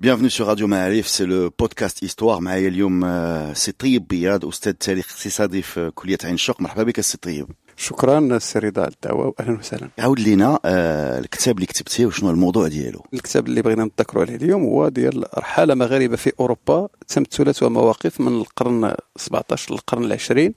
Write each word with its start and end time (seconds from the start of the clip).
Bienvenue 0.00 0.30
sur 0.30 0.46
Radio 0.46 0.66
Ma'arif, 0.66 1.06
c'est 1.08 1.26
le 1.26 1.50
podcast 1.50 2.00
Histoire 2.00 2.40
معايا 2.40 2.68
اليوم 2.68 3.04
سي 3.54 3.72
طيب 3.72 4.08
بياض 4.08 4.44
أستاذ 4.44 4.72
تاريخ 4.72 5.06
اقتصادي 5.10 5.62
في 5.62 5.90
كلية 5.94 6.18
عين 6.24 6.36
الشق 6.36 6.60
مرحبا 6.60 6.82
بك 6.82 7.00
سي 7.00 7.18
طيب 7.18 7.46
شكرا 7.76 8.38
سي 8.38 8.58
رضا 8.58 8.82
على 8.82 8.92
الدعوه 8.92 9.34
واهلا 9.38 9.58
وسهلا 9.58 9.88
عاود 9.98 10.20
لينا 10.20 10.58
آه، 10.64 11.18
الكتاب 11.18 11.54
اللي 11.56 11.66
كتبتيه 11.66 12.06
وشنو 12.06 12.30
الموضوع 12.30 12.68
ديالو 12.68 13.04
الكتاب 13.14 13.46
اللي 13.46 13.62
بغينا 13.62 13.84
نتذكروا 13.84 14.22
عليه 14.22 14.36
اليوم 14.36 14.62
هو 14.62 14.88
ديال 14.88 15.24
رحاله 15.38 15.74
مغاربه 15.74 16.16
في 16.16 16.32
اوروبا 16.40 16.88
تمثلات 17.08 17.62
ومواقف 17.62 18.20
من 18.20 18.40
القرن 18.40 18.94
17 19.16 19.72
للقرن 19.74 20.04
العشرين 20.04 20.54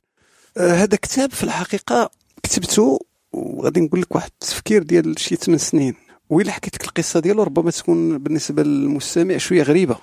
آه، 0.58 0.74
هذا 0.74 0.98
كتاب 0.98 1.32
في 1.32 1.44
الحقيقة 1.44 2.10
كتبته 2.44 3.00
وغادي 3.34 3.82
نقول 3.82 4.02
لك 4.02 4.16
واحد 4.16 4.30
التفكير 4.42 4.84
ديال 4.84 5.20
شي 5.20 5.36
8 5.36 5.58
سنين 5.58 6.03
وإلا 6.34 6.52
حكيت 6.52 6.76
لك 6.76 6.84
القصة 6.86 7.20
ديالو 7.20 7.44
ربما 7.44 7.72
تكون 7.72 8.18
بالنسبة 8.18 8.64
للمستمع 8.64 9.38
شوية 9.38 9.64
غريبة. 9.64 9.98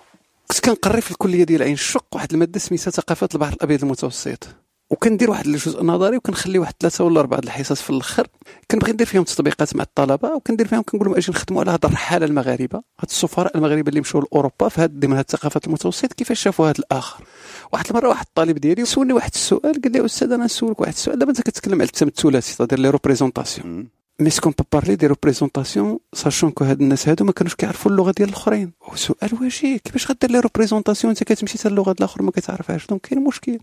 كنت 0.48 0.60
كنقري 0.60 1.00
في 1.00 1.10
الكلية 1.10 1.44
ديال 1.44 1.62
عين 1.62 1.72
الشق 1.72 2.06
واحد 2.12 2.32
المادة 2.32 2.58
سميتها 2.58 2.90
ثقافات 2.90 3.34
البحر 3.34 3.52
الأبيض 3.52 3.82
المتوسط. 3.84 4.48
وكندير 4.90 5.30
واحد 5.30 5.46
الجزء 5.46 5.82
نظري 5.82 6.16
وكنخلي 6.16 6.58
واحد 6.58 6.74
ثلاثة 6.80 7.04
ولا 7.04 7.20
أربعة 7.20 7.38
الحصص 7.38 7.82
في 7.82 7.90
الأخر. 7.90 8.26
كنبغي 8.70 8.92
ندير 8.92 9.06
فيهم 9.06 9.24
تطبيقات 9.24 9.76
مع 9.76 9.82
الطلبة 9.82 10.34
وكندير 10.34 10.68
فيهم 10.68 10.82
كنقول 10.82 11.08
لهم 11.08 11.16
أجي 11.16 11.32
نخدموا 11.32 11.60
على 11.60 11.70
هاد 11.70 11.84
الرحالة 11.84 12.26
المغاربة. 12.26 12.78
هاد 12.78 13.08
السفراء 13.08 13.56
المغاربة 13.56 13.88
اللي 13.88 14.00
مشاو 14.00 14.20
لأوروبا 14.20 14.68
في 14.68 14.80
هاد 14.80 15.00
ضمن 15.00 15.12
هاد 15.12 15.24
الثقافات 15.28 15.66
المتوسط 15.66 16.12
كيفاش 16.12 16.40
شافوا 16.42 16.68
هاد 16.68 16.78
الآخر. 16.78 17.24
واحد 17.72 17.86
المرة 17.90 18.08
واحد 18.08 18.26
الطالب 18.26 18.58
ديالي 18.58 18.84
سولني 18.84 19.12
واحد 19.12 19.30
السؤال 19.34 19.82
قال 19.82 19.92
لي 19.92 20.04
أستاذ 20.04 20.32
أنا 20.32 20.44
نسولك 20.44 20.80
واحد 20.80 20.92
السؤال. 20.92 21.18
دابا 21.18 21.30
أنت 21.30 21.40
كتكلم 21.40 21.74
على 21.74 21.84
التمثلات 21.84 22.42
c'est-à-dire 22.42 22.78
les 22.78 22.90
représentations. 22.90 23.99
mais 24.20 24.30
est-ce 24.30 24.43
qu'on 24.43 24.54
peut 24.58 24.64
parler 24.72 24.96
des 24.96 25.06
représentations 25.06 25.98
sachant 26.12 26.50
que 26.50 26.64
هاد 26.64 26.80
الناس 26.80 27.08
هادو 27.08 27.24
ما 27.24 27.32
كانوش 27.32 27.54
كيعرفوا 27.54 27.90
اللغة 27.90 28.14
ديال 28.16 28.28
الأخرين. 28.28 28.72
وسؤال 28.92 29.30
واجي 29.40 29.78
كيفاش 29.78 30.10
غدير 30.10 30.30
les 30.30 30.40
représentations 30.40 31.10
انت 31.10 31.24
كتمشي 31.24 31.58
حتى 31.58 31.68
اللغة 31.68 31.84
ديال 31.84 31.98
الآخر 31.98 32.22
ما 32.22 32.30
كتعرفهاش؟ 32.30 32.86
donc 32.86 33.00
كاين 33.00 33.24
مشكل. 33.24 33.58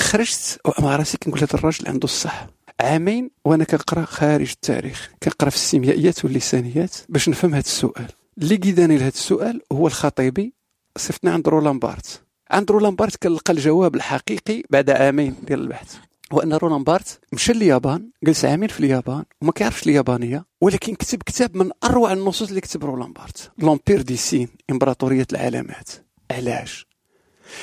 خرجت 0.00 0.60
مع 0.78 0.96
راسي 0.96 1.18
كنقول 1.18 1.40
هذا 1.40 1.54
الراجل 1.54 1.88
عنده 1.88 2.04
الصح. 2.04 2.46
عامين 2.80 3.30
وأنا 3.44 3.64
كنقرأ 3.64 4.04
خارج 4.04 4.50
التاريخ. 4.50 5.10
كنقرأ 5.22 5.50
في 5.50 5.56
السيميائيات 5.56 6.24
واللسانيات 6.24 6.94
باش 7.08 7.28
نفهم 7.28 7.54
هذا 7.54 7.64
السؤال. 7.64 8.08
اللي 8.38 8.56
قيداني 8.56 8.96
لهذا 8.96 9.08
السؤال 9.08 9.60
هو 9.72 9.86
الخطيبي 9.86 10.52
صيفطنا 10.98 11.32
عند 11.32 11.48
رولان 11.48 11.78
بارت. 11.78 12.22
عند 12.50 12.70
رولان 12.70 12.94
بارت 12.94 13.16
كنلقى 13.16 13.52
الجواب 13.52 13.94
الحقيقي 13.94 14.62
بعد 14.70 14.90
عامين 14.90 15.34
ديال 15.46 15.60
البحث. 15.60 15.96
هو 16.32 16.40
ان 16.40 16.52
رولان 16.52 16.84
بارت 16.84 17.20
مشى 17.32 17.52
لليابان 17.52 18.10
جلس 18.24 18.44
عامين 18.44 18.68
في 18.68 18.80
اليابان 18.80 19.24
وما 19.42 19.52
كيعرفش 19.52 19.82
اليابانية 19.82 20.44
ولكن 20.60 20.94
كتب 20.94 21.22
كتاب 21.22 21.56
من 21.56 21.70
أروع 21.84 22.12
النصوص 22.12 22.48
اللي 22.48 22.60
كتب 22.60 22.84
رولان 22.84 23.12
بارت 23.12 23.52
l'Empire 23.58 24.02
des 24.02 24.16
signes 24.16 24.48
إمبراطورية 24.70 25.26
العلامات. 25.32 25.88
علاش؟ 26.30 26.86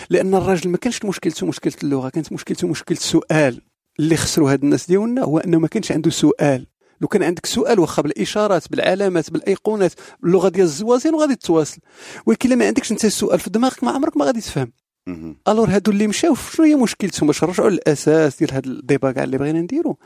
لأن 0.10 0.36
الراجل 0.36 0.70
ما 0.70 0.78
كانش 0.78 1.06
مشكلته 1.06 1.46
مشكلة 1.48 1.74
اللغة 1.84 2.10
كانت 2.10 2.34
مشكلته 2.34 2.68
مشكلة 2.68 2.98
سؤال. 2.98 3.62
اللي 4.00 4.18
خسروا 4.18 4.52
هاد 4.52 4.64
الناس 4.64 4.88
ديالنا 4.88 5.24
هو 5.24 5.38
أنه 5.38 5.60
ما 5.60 5.68
كانش 5.68 5.92
عنده 5.92 6.10
سؤال. 6.10 6.68
لو 7.02 7.08
كان 7.08 7.24
عندك 7.24 7.46
سؤال 7.46 7.80
واخا 7.80 8.02
بالاشارات 8.02 8.72
بالعلامات 8.72 9.32
بالايقونات 9.32 9.94
باللغة 10.20 10.50
ديال 10.50 10.64
الزوازين 10.66 11.14
وغادي 11.14 11.36
تتواصل. 11.36 11.78
ولكن 12.26 12.58
ما 12.58 12.68
عندكش 12.68 12.92
أنت 12.92 13.06
السؤال 13.06 13.40
في 13.40 13.50
دماغك 13.50 13.84
ما 13.84 13.92
عمرك 13.92 14.18
ما 14.18 14.26
غادي 14.26 14.42
تفهم. 14.42 14.72
alors 15.48 15.70
هادو 15.70 15.92
اللي 15.92 16.08
مشاو 16.08 16.36
شنو 16.36 16.66
هي 16.66 16.76
مشكلتهم 16.76 17.28
باش 17.28 17.44
نرجعوا 17.44 17.70
للاساس 17.70 18.38
ديال 18.38 18.54
هاد 18.54 18.66
ال 18.66 18.73
débat 18.73 19.12
كاع 19.12 19.24
اللي 19.24 19.38
بغينا 19.38 19.62
نديرو. 19.62 19.98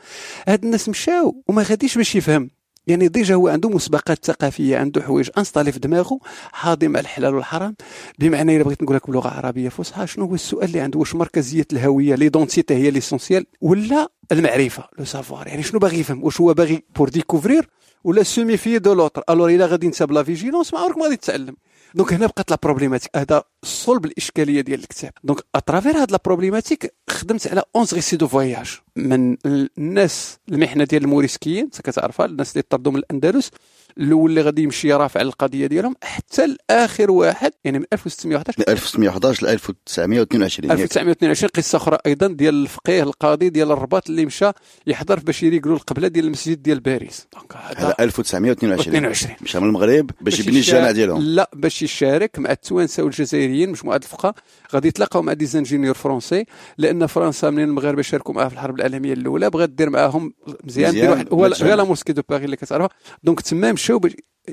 هاد 0.48 0.64
الناس 0.64 0.88
مشاو 0.88 1.42
وما 1.48 1.62
غاديش 1.62 1.96
باش 1.96 2.16
يفهم. 2.16 2.50
يعني 2.86 3.08
déjà 3.08 3.34
هو 3.34 3.48
عنده 3.48 3.68
مسبقات 3.68 4.24
ثقافية 4.24 4.76
عنده 4.78 5.02
حوايج 5.02 5.30
installés 5.38 5.72
في 5.72 5.78
دماغه 5.78 6.18
حاضي 6.52 6.88
مع 6.88 7.00
الحلال 7.00 7.34
والحرام. 7.34 7.76
بمعنى 8.18 8.56
إلا 8.56 8.64
بغيت 8.64 8.82
نقول 8.82 8.96
لك 8.96 9.10
بلغة 9.10 9.28
عربية 9.28 9.68
فصحى 9.68 10.06
شنو 10.06 10.24
هو 10.24 10.34
السؤال 10.34 10.64
اللي 10.64 10.80
عنده؟ 10.80 10.98
واش 10.98 11.14
مركزية 11.14 11.66
الهوية 11.72 12.14
l'identité 12.14 12.74
هي 12.74 12.90
l'essentiel 12.90 13.46
ولا 13.60 14.08
المعرفة 14.32 14.84
le 14.98 15.04
savoir؟ 15.04 15.46
يعني 15.46 15.62
شنو 15.62 15.80
باغي 15.80 15.98
يفهم؟ 15.98 16.24
واش 16.24 16.40
هو 16.40 16.54
باغي 16.54 16.82
pour 16.96 17.08
découvrir 17.08 17.68
ولا 18.04 18.22
se 18.22 18.56
méfier 18.56 18.78
de 18.78 18.94
l'autre 18.94 19.22
alors 19.30 19.50
الا 19.50 19.66
غادي 19.66 19.86
انت 19.86 20.02
بلا 20.02 20.22
vigilance 20.22 20.74
ما 20.74 20.80
عمرك 20.80 20.98
ما 20.98 21.04
غادي 21.04 21.16
تتعلم 21.16 21.56
donc 21.94 22.12
هنا 22.12 22.26
بقات 22.26 22.50
la 22.50 22.58
problématique 22.62 23.10
هذا 23.16 23.44
صلب 23.62 24.04
الاشكاليه 24.04 24.60
ديال 24.60 24.80
الكتاب 24.80 25.12
donc 25.24 25.40
à 25.54 25.59
travers 25.59 25.96
هاد 25.96 26.12
la 26.12 26.18
problématique 26.24 26.94
خدمت 27.10 27.46
على 27.46 27.62
11 27.76 27.96
récits 27.96 28.16
de 28.16 28.28
voyage 28.28 28.78
من 28.96 29.36
الناس 29.46 30.38
المحنه 30.48 30.84
ديال 30.84 31.02
الموريسكيين 31.02 31.64
انت 31.64 31.80
كتعرفها 31.80 32.26
الناس 32.26 32.52
اللي 32.52 32.62
طردوا 32.62 32.92
من 32.92 32.98
الاندلس 32.98 33.50
الأول 33.98 34.30
اللي 34.30 34.42
غادي 34.42 34.62
يمشي 34.62 34.92
رافع 34.92 35.20
القضية 35.20 35.66
ديالهم 35.66 35.94
حتى 36.02 36.56
لاخر 36.70 37.10
واحد 37.10 37.52
يعني 37.64 37.78
من 37.78 37.84
1611 37.92 38.54
من 38.58 38.72
1611 38.72 39.46
ل 39.46 39.48
1922 39.48 40.70
ياك؟ 40.70 40.80
1922 40.80 41.50
قصة 41.54 41.76
أخرى 41.76 41.98
أيضا 42.06 42.26
ديال 42.26 42.54
الفقيه 42.62 43.02
القاضي 43.02 43.48
ديال 43.48 43.72
الرباط 43.72 44.10
اللي 44.10 44.26
مشى 44.26 44.50
يحضر 44.86 45.20
باش 45.20 45.42
يريقلوا 45.42 45.76
القبلة 45.76 46.08
ديال 46.08 46.24
المسجد 46.24 46.62
ديال 46.62 46.80
باريس. 46.80 47.26
donc 47.32 47.56
هذا 47.56 47.94
1922 48.00 48.96
22 48.96 49.36
مشى 49.42 49.60
من 49.60 49.66
المغرب 49.66 50.10
باش 50.20 50.40
يبني 50.40 50.58
الجامع 50.58 50.90
ديالهم. 50.90 51.22
لا 51.22 51.50
باش 51.54 51.82
يشارك 51.82 52.38
مع 52.38 52.50
التوانسة 52.50 53.02
والجزائريين 53.02 53.70
مجموعه 53.70 53.96
الفقهاء. 53.96 54.34
غادي 54.74 54.88
يتلاقاو 54.88 55.22
مع 55.22 55.32
des 55.32 55.46
ingénieurs 55.46 55.94
français 55.94 56.44
لأن 56.78 57.06
فرنسا 57.06 57.50
منين 57.50 57.68
المغاربه 57.68 58.02
شاركوا 58.02 58.34
معها 58.34 58.48
في 58.48 58.54
الحرب 58.54 58.74
العالمية 58.74 59.12
الأولى 59.12 59.50
بغات 59.50 59.70
دير 59.70 59.90
معاهم 59.90 60.34
مزيان. 60.64 60.88
مزيان، 60.88 60.92
دير 60.92 61.10
واحد 61.10 61.28
هو 61.32 61.46
غير 61.46 61.76
la 61.76 61.84
mosquée 61.84 62.12
de 62.12 62.22
Paris 62.28 62.44
اللي 62.44 62.56
كتعرفها. 62.56 62.88
donc 63.24 63.40
تما 63.40 63.72
مشاو 63.82 64.00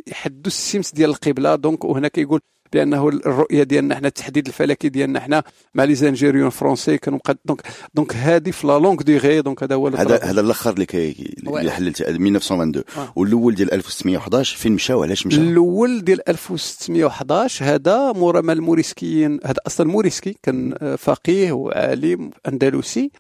يحدوا 0.08 0.48
السمت 0.48 0.92
ديال 0.92 1.10
القبلة 1.10 1.56
donc 1.56 1.86
وهنا 1.86 2.08
كيقول 2.08 2.40
بأنه 2.74 3.10
الرؤية 3.10 3.64
ديالنا 3.64 3.96
حنا 3.96 4.08
التحديد 4.08 4.48
الفلكي 4.48 4.90
ديالنا 4.90 5.20
حنا 5.20 5.44
مع 5.76 5.84
les 5.84 5.96
ingénieurs 5.96 6.50
français 6.50 6.98
كانوا. 6.98 7.20
donc 7.46 7.62
donc 7.94 8.16
هذه 8.16 8.52
في 8.52 8.68
la 8.68 8.80
longue 8.80 9.02
durée 9.02 9.42
donc 9.42 9.64
هذا 9.64 9.76
هو 9.76 9.88
هذا. 9.88 10.24
هذا 10.24 10.42
الأخر 10.42 10.74
اللي 10.74 10.86
كي 10.86 11.34
اللي. 11.38 11.72
حللت 11.72 12.02
1922 12.02 12.84
آه. 12.98 13.14
والأول 13.16 13.56
ديال 13.56 13.74
1611 13.74 14.58
فين 14.58 14.72
مشى 14.72 14.94
وعلاش 14.94 15.28
مشى 15.28 15.42
الأول 15.42 16.04
ديال 16.04 16.30
1611 16.30 17.66
هذا 17.66 18.12
مورا 18.12 18.42
ما 18.42 18.54
الموريسكيين 18.54 19.40
هذا 19.46 19.62
أصلا 19.68 19.88
موريسكي 19.88 20.36
كان 20.44 20.96
فقيه 20.98 21.52
وعالم 21.52 22.32
أندلسي 22.48 23.12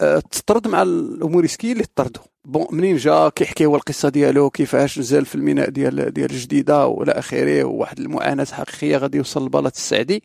آه، 0.00 0.22
تطرد 0.30 0.68
مع 0.68 0.82
الموريسكيين 0.82 1.72
اللي 1.72 1.84
طردوا 1.94 2.29
bon 2.44 2.66
منين 2.70 2.96
جا؟ 2.96 3.28
كيحكي 3.28 3.66
هو 3.66 3.76
القصة 3.76 4.08
ديالو 4.08 4.50
كيفاش 4.50 4.98
نزل 4.98 5.24
في 5.24 5.34
الميناء 5.34 5.70
ديال 5.70 6.14
ديال 6.14 6.30
الجديده 6.30 6.86
والى 6.86 7.12
اخره 7.12 7.64
وواحد 7.64 7.98
المعاناة 7.98 8.44
حقيقية 8.44 8.96
غادي 8.96 9.18
يوصل 9.18 9.46
لبلاط 9.46 9.76
السعدي. 9.76 10.22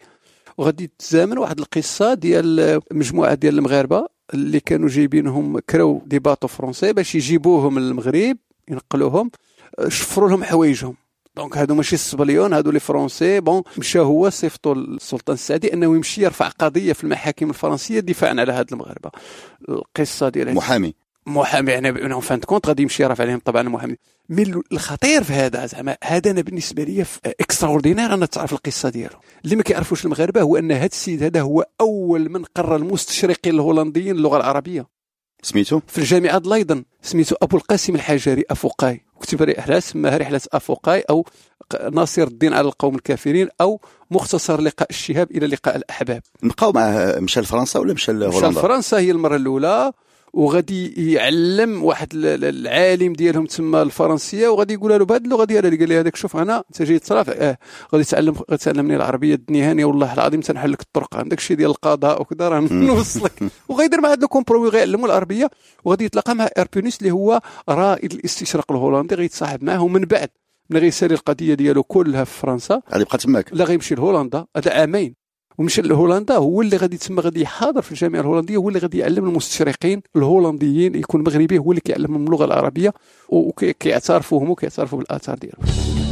وغادي 0.58 0.92
تزامن 1.00 1.38
واحد 1.38 1.60
القصة 1.60 2.14
ديال 2.14 2.82
مجموعة 2.92 3.34
ديال 3.34 3.58
المغاربة 3.58 4.08
اللي 4.34 4.60
كانوا 4.60 4.90
جايبينهم 4.90 5.60
كراو 5.60 6.02
des 6.06 6.20
bateaux 6.20 6.48
français 6.48 6.94
باش 6.94 7.16
يجيبوهم 7.16 7.74
من 7.74 7.82
المغرب 7.82 8.38
ينقلوهم 8.70 9.32
شفروا 9.88 10.30
لهم 10.30 10.44
حوايجهم. 10.44 10.96
donc 11.36 11.58
هادو 11.58 11.76
ماشي 11.76 11.96
الصبليون 11.96 12.54
هادو 12.54 12.72
les 12.72 12.80
Français. 12.80 13.40
bon 13.40 13.64
مشى 13.78 14.00
هو 14.00 14.30
صيفطوا 14.30 14.76
للسلطان 14.76 15.34
السعدي 15.34 15.74
انه 15.74 15.86
يمشي 15.96 16.24
يرفع 16.24 16.48
قضية 16.48 16.94
في 16.94 17.04
المحاكم 17.04 17.50
الفرنسية 17.50 18.00
دفاعا 18.00 18.36
على 18.40 18.54
هاد 18.54 18.74
المغاربة. 18.74 19.12
القصة 19.70 20.30
ديال 20.30 20.56
محامي. 20.56 21.05
محامي 21.28 21.72
يعني 21.72 22.14
en 22.14 22.20
fin 22.20 22.40
de 22.40 22.47
compte 22.47 22.68
غادي 22.68 22.84
يمشي 22.84 23.04
يرفع 23.04 23.24
عليهم 23.24 23.40
طبعا 23.46 23.62
المحامي. 23.62 23.96
mais 24.30 24.62
الخطير 24.72 25.24
في 25.24 25.34
هذا 25.34 25.66
زعما 25.66 25.98
هذا 26.04 26.32
أنا 26.32 26.42
بالنسبة 26.42 26.84
لي 26.84 27.06
extraordinaire 27.26 28.14
أنا 28.14 28.26
تعرف 28.26 28.54
القصة 28.54 28.90
ديالو. 28.90 29.16
اللي 29.46 29.56
ما 29.56 29.64
كيعرفوش 29.64 30.06
المغاربة 30.06 30.42
هو 30.42 30.58
أن 30.58 30.72
هذا 30.72 30.86
السيد 30.86 31.24
هذا 31.24 31.42
هو 31.42 31.66
أول 31.82 32.30
من 32.30 32.44
قرر 32.44 32.76
المستشرقين 32.76 33.54
الهولنديين 33.54 34.16
اللغة 34.16 34.38
العربية. 34.38 34.88
سميتو؟ 35.44 35.82
في 35.88 35.98
الجامعة 35.98 36.42
ليدن. 36.46 36.86
سميتو 37.02 37.36
أبو 37.42 37.58
القاسم 37.58 37.96
الحجري 37.96 38.44
افوقاي 38.52 39.06
كتب 39.22 39.42
رحلة 39.42 39.80
سماها 39.80 40.18
رحلة 40.18 40.42
افوقاي 40.54 41.04
أو 41.10 41.26
ناصر 41.92 42.24
الدين 42.24 42.54
على 42.54 42.68
القوم 42.68 42.96
الكافرين 42.96 43.50
أو 43.62 43.82
مختصر 44.12 44.62
لقاء 44.62 44.90
الشهاب 44.90 45.32
إلى 45.32 45.48
لقاء 45.48 45.76
الأحباب. 45.76 46.22
نبقاو 46.44 46.72
مع 46.72 47.16
مشى 47.20 47.42
لفرنسا 47.42 47.80
ولا 47.80 47.94
مشى 47.94 48.12
مشى 48.12 48.20
لهولندا 48.20 48.60
لفرنسا 48.60 48.98
هي 48.98 49.12
المرة 49.12 49.36
الأولى. 49.36 49.92
وغادي 50.36 51.12
يعلم 51.14 51.84
واحد 51.84 52.08
العالم 52.14 53.14
ديالهم 53.14 53.46
تما 53.46 53.82
الفرنسية 53.82 54.48
وغادي 54.48 54.74
يقول 54.74 54.92
له 54.92 55.06
بهذه 55.06 55.22
اللغة 55.22 55.44
ديالها 55.44 55.70
اللي 55.70 55.80
قال 55.80 55.90
لي 55.90 56.00
هذاك 56.00 56.16
شوف 56.16 56.38
أنا 56.38 56.64
أنت 56.70 56.82
جاي 56.82 57.00
تصرف 57.00 57.30
آه 57.30 57.58
غادي 57.94 58.04
تعلم 58.04 58.36
غادي 58.52 58.64
تعلمني 58.64 58.96
العربية 58.96 59.36
الدنيا 59.36 59.72
هانيه 59.72 59.86
والله 59.86 60.14
العظيم 60.14 60.42
تنحل 60.42 60.72
لك 60.72 60.82
الطرق. 60.82 61.16
عندك 61.16 61.38
الشيء 61.38 61.58
ديال 61.58 61.70
القضاء 61.70 62.22
وكذا 62.22 62.50
راه 62.50 62.60
نوصلك. 62.60 63.32
وغيدير 63.70 64.02
مع 64.02 64.10
هذا 64.10 64.24
ال 64.24 64.28
compromis 64.28 64.70
غيعلموا 64.70 65.06
العربية. 65.06 65.50
وغادي 65.86 66.06
يتلاقى 66.06 66.36
مع 66.36 66.50
إربينيوس 66.58 66.98
اللي 66.98 67.12
هو 67.12 67.42
رائد 67.70 68.14
الاستشراق 68.14 68.72
الهولندي. 68.72 69.16
غيتصاحب 69.16 69.64
معاه 69.64 69.88
من 69.88 70.02
بعد. 70.02 70.30
ملي 70.70 70.80
غيسالي 70.80 71.14
القضية 71.14 71.54
ديالو 71.54 71.84
كلها 71.84 72.24
في 72.24 72.40
فرنسا. 72.40 72.82
غادي 72.92 73.02
يبقى 73.02 73.18
تماك. 73.18 73.50
لا 73.54 73.66
غيمشي 73.66 73.96
لهولندا. 73.96 74.46
هذا 74.58 74.74
عامين. 74.74 75.25
ومشى 75.58 75.82
لهولندا 75.82 76.36
هو 76.36 76.62
اللي 76.62 76.78
غادي 76.78 76.98
تسمى 76.98 77.22
غادي 77.22 77.42
يحاضر 77.42 77.82
في 77.82 77.92
الجامعة 77.92 78.20
الهولندية 78.22 78.58
هو 78.58 78.70
اللي 78.70 78.80
غادي 78.80 78.98
يعلم 78.98 79.26
المستشرقين 79.26 80.02
الهولنديين 80.16 80.96
يكون 80.96 81.24
مغربي 81.24 81.58
هو 81.58 81.72
اللي 81.72 81.82
كيعلمهم 81.82 82.26
اللغة 82.26 82.46
العربية 82.46 82.94
وكيعترفوهم 83.30 84.50
وكيعترفوا 84.50 84.98
بالآثار 85.00 85.38
ديالهم. 85.38 86.05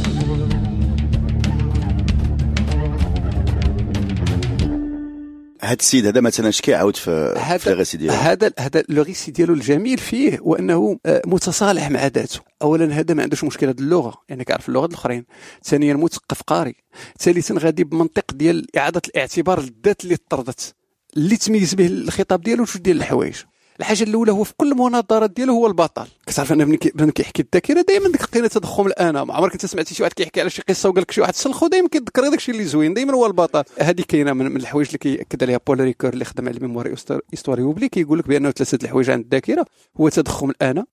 هذا 5.64 5.76
السيد 5.80 6.06
هذا 6.06 6.20
مثلا 6.20 6.48
اش 6.48 6.60
كيعاود 6.60 6.96
في 6.96 7.34
في 7.58 7.66
الغيسي 7.66 7.96
ديالو؟ 7.96 8.14
هذا 8.14 8.52
هذا 8.58 8.84
لو 8.88 9.02
غيسي 9.02 9.30
ديالو 9.30 9.54
الجميل 9.54 9.98
فيه 9.98 10.38
هو 10.38 10.54
أنه 10.54 10.98
آه، 11.06 11.22
متصالح 11.26 11.90
مع 11.90 12.06
ذاته. 12.06 12.40
اولا 12.62 12.94
هذا 12.94 13.14
ما 13.14 13.22
عندوش 13.22 13.44
مشكلة 13.44 13.70
هذه 13.70 13.78
اللغة 13.78 14.14
يعني 14.28 14.44
كيعرف 14.44 14.68
اللغات 14.68 14.90
الأخرين. 14.90 15.24
ثانيا 15.64 15.94
مثقف 15.94 16.42
قاري. 16.42 16.74
ثالثا 17.18 17.54
غادي 17.58 17.84
بمنطق 17.84 18.32
ديال 18.34 18.76
إعادة 18.76 19.02
الاعتبار 19.08 19.60
للذات 19.60 20.04
اللي 20.04 20.16
طردت. 20.30 20.74
اللي 21.16 21.36
تميز 21.36 21.74
به 21.74 21.86
الخطاب 21.86 22.40
ديالو 22.40 22.64
جوج 22.64 22.76
ديال 22.76 22.96
الحوايج. 22.96 23.36
الحاجة 23.80 24.02
الأولى 24.02 24.32
هو 24.32 24.44
في 24.44 24.52
كل 24.56 24.72
المناظرات 24.72 25.30
ديالو 25.30 25.52
هو 25.52 25.66
البطل. 25.66 26.06
كتعرف 26.26 26.52
أن 26.52 26.58
بنادم 26.58 27.10
كيحكي 27.10 27.42
الذاكرة 27.42 27.84
دائما 27.88 28.08
ديك 28.08 28.24
قيمه 28.24 28.48
تضخم 28.48 28.86
الانا 28.86 29.24
ما 29.24 29.34
عمرك 29.34 29.52
أنت 29.52 29.66
سمعتي 29.66 29.94
شي 29.94 30.02
واحد 30.02 30.12
كيحكي 30.12 30.40
على 30.40 30.50
شي 30.50 30.62
قصة 30.68 30.88
وقال 30.88 31.02
لك 31.02 31.10
شي 31.10 31.20
واحد 31.20 31.34
سلخو 31.34 31.66
دائما 31.66 31.88
كيذكر 31.88 32.22
داك 32.22 32.34
الشيء 32.34 32.54
اللي 32.54 32.66
زوين. 32.66 32.94
دائما 32.94 33.14
هو 33.14 33.26
البطل. 33.26 33.62
هذه 33.78 34.04
كاينة 34.08 34.32
من, 34.32 34.46
من 34.46 34.56
الحوايج 34.56 34.86
اللي 34.86 34.98
كياكد 34.98 35.42
عليها 35.42 35.60
بول 35.66 35.80
ريكور 35.80 36.12
اللي 36.12 36.24
خدم 36.24 36.48
على 36.48 36.56
la 36.56 36.64
mémoire, 36.64 36.94
l'histoire 37.32 37.62
et 37.62 37.67
l'oubli. 37.67 37.88
كيقول 37.88 38.18
لك 38.18 38.28
بأنه 38.28 38.50
ثلاثة 38.50 38.78
الحوايج 38.84 39.10
عند 39.10 39.24
الذاكرة. 39.24 39.66
هو 40.00 40.08
تضخم 40.08 40.50
الانا 40.50 40.86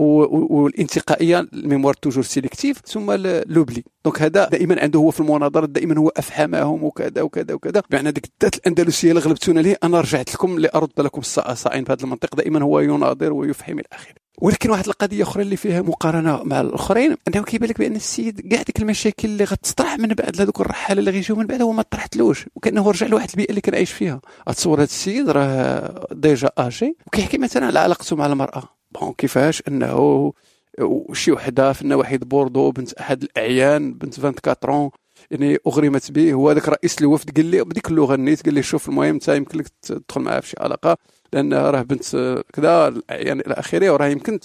والانتقائية 0.00 1.40
la 1.52 1.61
mémoire 1.61 1.94
toujours 1.94 2.24
sélective 2.24 2.80
ثم 2.86 3.12
l'oubli. 3.46 3.84
donc 4.04 4.22
هذا 4.22 4.48
دائما 4.48 4.80
عنده 4.80 4.98
هو 4.98 5.10
في 5.10 5.20
المناظرات 5.20 5.68
دائما 5.68 5.98
هو 5.98 6.08
افهمهم 6.08 6.84
وكذا 6.84 7.22
وكذا 7.22 7.54
وكذا. 7.54 7.82
بمعنى 7.90 8.10
ديك 8.10 8.24
الذات 8.24 8.56
الأندلسية 8.56 9.10
اللي 9.10 9.20
غلبتونا 9.20 9.60
ليه 9.60 9.78
أنا 9.84 10.00
رجعت 10.00 10.34
لكم 10.34 10.58
لأرد 10.58 10.90
لكم 10.98 11.20
الصاع 11.20 11.84
في 11.84 11.92
هذا 11.92 12.04
المنطق. 12.04 12.36
دائما 12.36 12.62
هو 12.62 12.80
يناظر 12.80 13.32
ويفهم 13.32 13.78
إلى 13.78 13.88
آخره. 13.92 14.14
ولكن 14.38 14.70
واحد 14.70 14.86
القضية 14.86 15.22
أخرى 15.22 15.42
اللي 15.42 15.56
فيها 15.56 15.82
مقارنة 15.82 16.42
مع 16.44 16.60
الأخرين 16.60 17.16
أنه 17.28 17.42
كيبان 17.42 17.70
لك 17.70 17.78
بأن 17.78 17.96
السيد 17.96 18.40
كاع 18.40 18.62
ديك 18.62 18.80
المشاكل 18.80 19.28
اللي 19.28 19.44
غتطرح 19.44 19.98
من 19.98 20.08
بعد 20.08 20.40
هذوك 20.40 20.60
الرحالة 20.60 21.00
اللي 21.00 21.10
غيجيو 21.10 21.36
من 21.36 21.46
بعد 21.46 21.62
هو 21.62 21.72
ما 21.72 21.82
طرحتلوش. 21.82 22.46
وكأنه 22.54 22.90
رجع 22.90 23.06
لواحد 23.06 23.28
البيئة 23.30 23.50
اللي 23.50 23.60
كان 23.60 23.74
عايش 23.74 23.92
فيها. 23.92 24.20
تصور 24.46 24.78
هذا 24.78 24.84
السيد 24.84 25.30
راه 25.30 26.06
déjà 26.12 26.50
آجي 26.58 26.96
وكيحكي 27.06 27.38
مثلا 27.38 27.66
على 27.66 27.78
علاقته 27.78 28.16
مع 28.16 28.26
المرأة. 28.26 28.79
bon 28.92 29.12
كيفاش 29.12 29.62
انه 29.68 30.32
وشي 30.80 31.32
وحدة 31.32 31.72
في 31.72 31.82
النواحي 31.82 32.18
بوردو 32.18 32.70
بنت 32.70 32.92
أحد 32.92 33.22
الأعيان 33.22 33.94
بنت 33.94 34.18
24 34.18 34.90
يعني 35.30 35.58
أغرمت 35.66 36.10
به. 36.10 36.32
هو 36.32 36.50
هذاك 36.50 36.68
رئيس 36.68 36.98
الوفد 37.00 37.36
قال 37.36 37.46
لي 37.46 37.64
بديك 37.64 37.88
اللغة 37.88 38.16
نيت 38.16 38.44
قال 38.44 38.54
لي 38.54 38.62
شوف 38.62 38.88
المهم 38.88 39.14
انت 39.14 39.28
يمكن 39.28 39.58
لك 39.58 39.68
تدخل 39.82 40.20
معها 40.20 40.40
في 40.40 40.48
شي 40.48 40.56
علاقة 40.60 40.96
لأن 41.32 41.54
راه 41.54 41.82
بنت 41.82 42.42
كذا 42.52 42.94
يعني 43.10 43.40
إلى 43.46 43.54
آخره 43.54 43.90
وراه 43.90 44.06
يمكن 44.06 44.38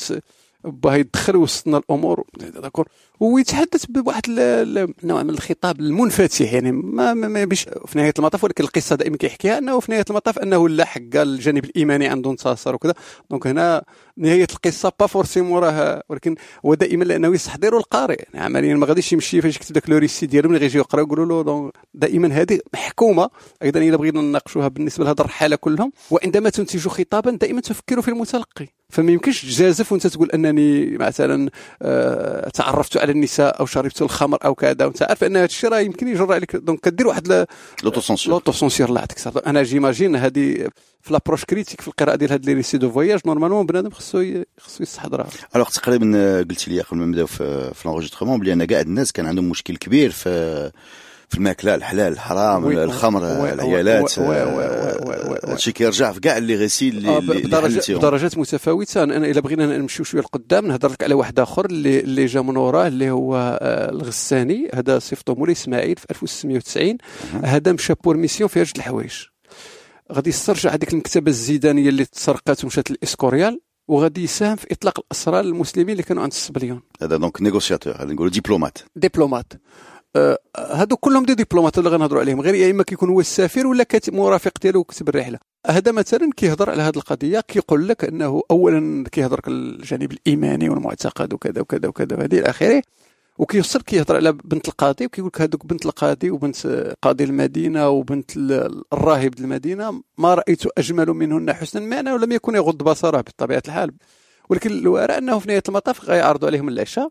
باه 0.65 0.95
يدخل 0.95 1.35
وسطنا 1.35 1.77
الأمور 1.77 2.23
d'accord. 2.61 2.87
ويتحدث 3.19 3.85
بواحد 3.85 4.23
النوع 4.27 5.23
من 5.23 5.29
الخطاب 5.29 5.79
المنفتح 5.79 6.53
يعني 6.53 6.71
ما, 6.71 7.13
ما, 7.13 7.45
بيش 7.45 7.63
في 7.63 7.97
نهاية 7.97 8.13
المطاف 8.19 8.43
ولكن 8.43 8.63
القصة 8.63 8.95
دائما 8.95 9.17
كيحكيها 9.17 9.57
أنه 9.57 9.79
في 9.79 9.91
نهاية 9.91 10.05
المطاف 10.09 10.39
أنه 10.39 10.69
لا 10.69 10.85
حق 10.85 11.01
الجانب 11.15 11.65
الإيماني 11.65 12.07
عنده 12.07 12.31
انتصر 12.31 12.75
وكذا. 12.75 12.93
donc 13.29 13.47
هنا 13.47 13.83
نهاية 14.17 14.47
القصة 14.51 14.91
pas 14.99 15.07
forcément 15.07 15.63
راه 15.63 16.03
ولكن 16.09 16.35
هو 16.65 16.73
دائما 16.73 17.03
لأنه 17.03 17.33
يستحضر 17.33 17.77
القارئ. 17.77 18.23
يعني 18.33 18.45
عمليا 18.45 18.75
ما 18.75 18.85
غاديش 18.85 19.13
يمشي 19.13 19.41
فاش 19.41 19.55
يكتب 19.55 19.73
داك 19.73 19.89
le 19.89 19.97
récit 19.97 20.25
ديالو 20.25 20.49
ملي 20.49 20.59
غيجيو 20.59 20.81
يقراو 20.81 21.05
يقولوا 21.05 21.43
له 21.43 21.71
دائما 21.93 22.27
هذه 22.27 22.59
محكومة. 22.73 23.29
أيضا 23.63 23.79
اذا 23.79 23.95
بغينا 23.95 24.21
نناقشوها 24.21 24.67
بالنسبة 24.67 25.05
لهذا 25.05 25.21
الرحالة 25.21 25.55
كلهم 25.55 25.91
وعندما 26.11 26.49
تنتج 26.49 26.87
خطابا 26.87 27.31
دائما 27.31 27.61
تفكر 27.61 28.01
في 28.01 28.07
المتلقي. 28.07 28.67
فما 28.89 29.11
يمكنش 29.11 29.41
تجازف 29.41 29.91
وانت 29.91 30.07
تقول 30.07 30.31
انني 30.31 30.97
مثلا 30.97 31.49
آه 31.81 32.49
تعرفت 32.49 32.97
على 32.97 33.11
النساء 33.11 33.59
أو 33.59 33.65
شربت 33.65 34.01
الخمر 34.01 34.37
أو 34.45 34.55
كذا 34.55 34.85
وانت 34.85 35.03
عارف 35.03 35.23
أن 35.23 35.37
هذا 35.37 35.45
الشيء 35.45 35.69
راه 35.69 35.79
يمكن 35.79 36.07
يجر 36.07 36.33
عليك. 36.33 36.55
donc 36.55 36.79
كدير 36.79 37.07
واحد 37.07 37.45
l'autocenseur 37.83 38.35
l'autocenseur 38.35 38.89
الله 38.89 38.99
يعطيك 38.99 39.47
أنا 39.47 39.63
j'imagine 39.63 40.15
هذه 40.15 40.67
في 41.01 41.13
l'approche 41.13 41.45
critique 41.45 41.81
في 41.81 41.87
القراءة 41.87 42.15
ديال 42.15 42.31
هاد 42.31 42.45
les 42.45 42.53
récits 42.53 42.77
de 42.77 42.91
voyage 42.91 43.19
normalement 43.25 43.65
بنادم 43.65 43.89
خصو 43.89 44.43
خصو 44.59 44.83
يستحضرها. 44.83 45.27
alors 45.55 45.69
تقريبا 45.69 46.37
قلت 46.49 46.67
لي 46.67 46.81
قبل 46.81 46.97
ما 46.97 47.05
نبداو 47.05 47.25
في, 47.25 47.71
l'enregistrement 47.85 48.39
بلي 48.39 48.53
أنا 48.53 48.65
كاع 48.65 48.81
الناس 48.81 49.11
كان 49.11 49.25
عندهم 49.25 49.49
مشكل 49.49 49.77
كبير 49.77 50.11
في 50.11 50.71
في 51.29 51.37
الماكله 51.37 51.75
الحلال 51.75 52.13
الحرام 52.13 52.65
وي 52.65 52.83
الخمر 52.83 53.23
وي 53.23 53.53
العيالات 53.53 54.19
هادشي 55.49 55.71
كيرجع 55.71 56.11
في 56.11 56.19
كاع 56.19 56.37
لي 56.37 56.55
غيسي 56.55 56.89
اللي, 56.89 57.17
اللي 57.17 57.41
بدرجات 57.97 58.37
متفاوتة. 58.37 59.03
أنا 59.03 59.17
إلى 59.17 59.41
بغينا 59.41 59.77
نمشيو 59.77 60.05
شوية 60.05 60.21
لقدام 60.21 60.67
نهضر 60.67 60.91
لك 60.91 61.03
على 61.03 61.13
واحد 61.13 61.39
آخر 61.39 61.65
اللي 61.65 61.99
اللي 61.99 62.25
جا 62.25 62.41
من 62.41 62.57
وراه 62.57 62.87
اللي 62.87 63.11
هو 63.11 63.59
الغساني. 63.63 64.69
هذا 64.73 64.99
صيفطو 64.99 65.35
مولاي 65.35 65.51
إسماعيل 65.51 65.95
في 65.95 66.05
1690 66.11 66.97
هذا 67.43 67.71
مشى 67.71 67.93
pour 68.03 68.17
mission 68.17 68.47
فيها 68.47 68.63
جوج 68.63 68.73
الحوايج. 68.75 69.13
غادي 70.11 70.29
يسترجع 70.29 70.73
هذيك 70.73 70.93
المكتبه 70.93 71.31
الزيدانية 71.31 71.89
اللي 71.89 72.05
تسرقات 72.05 72.63
ومشات 72.63 72.91
للإسكوريال 72.91 73.61
وغادي 73.87 74.23
يساهم 74.23 74.55
في 74.55 74.67
إطلاق 74.71 74.99
الاسرى 74.99 75.41
للمسلمين 75.41 75.89
اللي 75.89 76.03
كانوا 76.03 76.23
عند 76.23 76.31
السبليون. 76.31 76.81
هذا 77.01 77.17
donc 77.17 77.41
négociateur 77.41 78.05
نقولوا 78.05 78.31
diplomate. 78.31 78.77
diplomate. 78.95 79.53
آه، 79.53 79.57
هادو 80.57 80.97
كلهم 80.97 81.25
des 81.25 81.35
diplomates 81.35 81.77
اللي 81.77 81.89
غنهضروا 81.89 82.21
عليهم 82.21 82.41
غير 82.41 82.55
يا 82.55 82.71
إما 82.71 82.83
كيكون 82.83 83.09
هو 83.09 83.19
السفير 83.19 83.67
ولا 83.67 83.85
مرافق 84.07 84.51
ديالو 84.61 84.83
كتب 84.83 85.09
الرحلة. 85.09 85.39
هذا 85.67 85.91
مثلا 85.91 86.29
كيهضر 86.37 86.69
على 86.69 86.81
هذه 86.81 86.97
القضية 86.97 87.39
كيقول 87.39 87.87
لك 87.87 88.03
أنه 88.03 88.41
اولا 88.51 89.03
كيهضر 89.11 89.39
الجانب 89.47 90.11
الإيماني 90.11 90.69
والمعتقد 90.69 91.33
وكذا 91.33 91.61
وكذا 91.61 91.87
وكذا 91.87 92.17
وهذه 92.17 92.39
إلى 92.39 92.49
آخره 92.49 92.81
وكيوصل 93.37 93.81
كيهضر 93.81 94.15
على 94.15 94.31
بنت 94.31 94.67
القاضي 94.67 95.05
وكيقول 95.05 95.31
لك 95.35 95.41
هذوك 95.41 95.65
بنت 95.65 95.85
القاضي 95.85 96.31
وبنت 96.31 96.67
قاضي 97.01 97.23
المدينة 97.23 97.89
وبنت 97.89 98.31
الراهب 98.93 99.39
المدينة 99.39 100.01
ما 100.17 100.33
رأيت 100.33 100.61
أجمل 100.77 101.07
منهن 101.07 101.53
حسنا 101.53 101.85
معنى 101.85 102.11
ولم 102.11 102.31
يكن 102.31 102.55
يغض 102.55 102.77
بصره 102.77 103.21
بطبيعة 103.21 103.63
الحال. 103.67 103.91
ولكن 104.49 104.71
الوراء 104.71 105.17
أنه 105.17 105.39
في 105.39 105.47
نهاية 105.47 105.63
المطاف 105.69 106.05
غيعرضوا 106.05 106.47
عليهم 106.47 106.69
العشاء. 106.69 107.09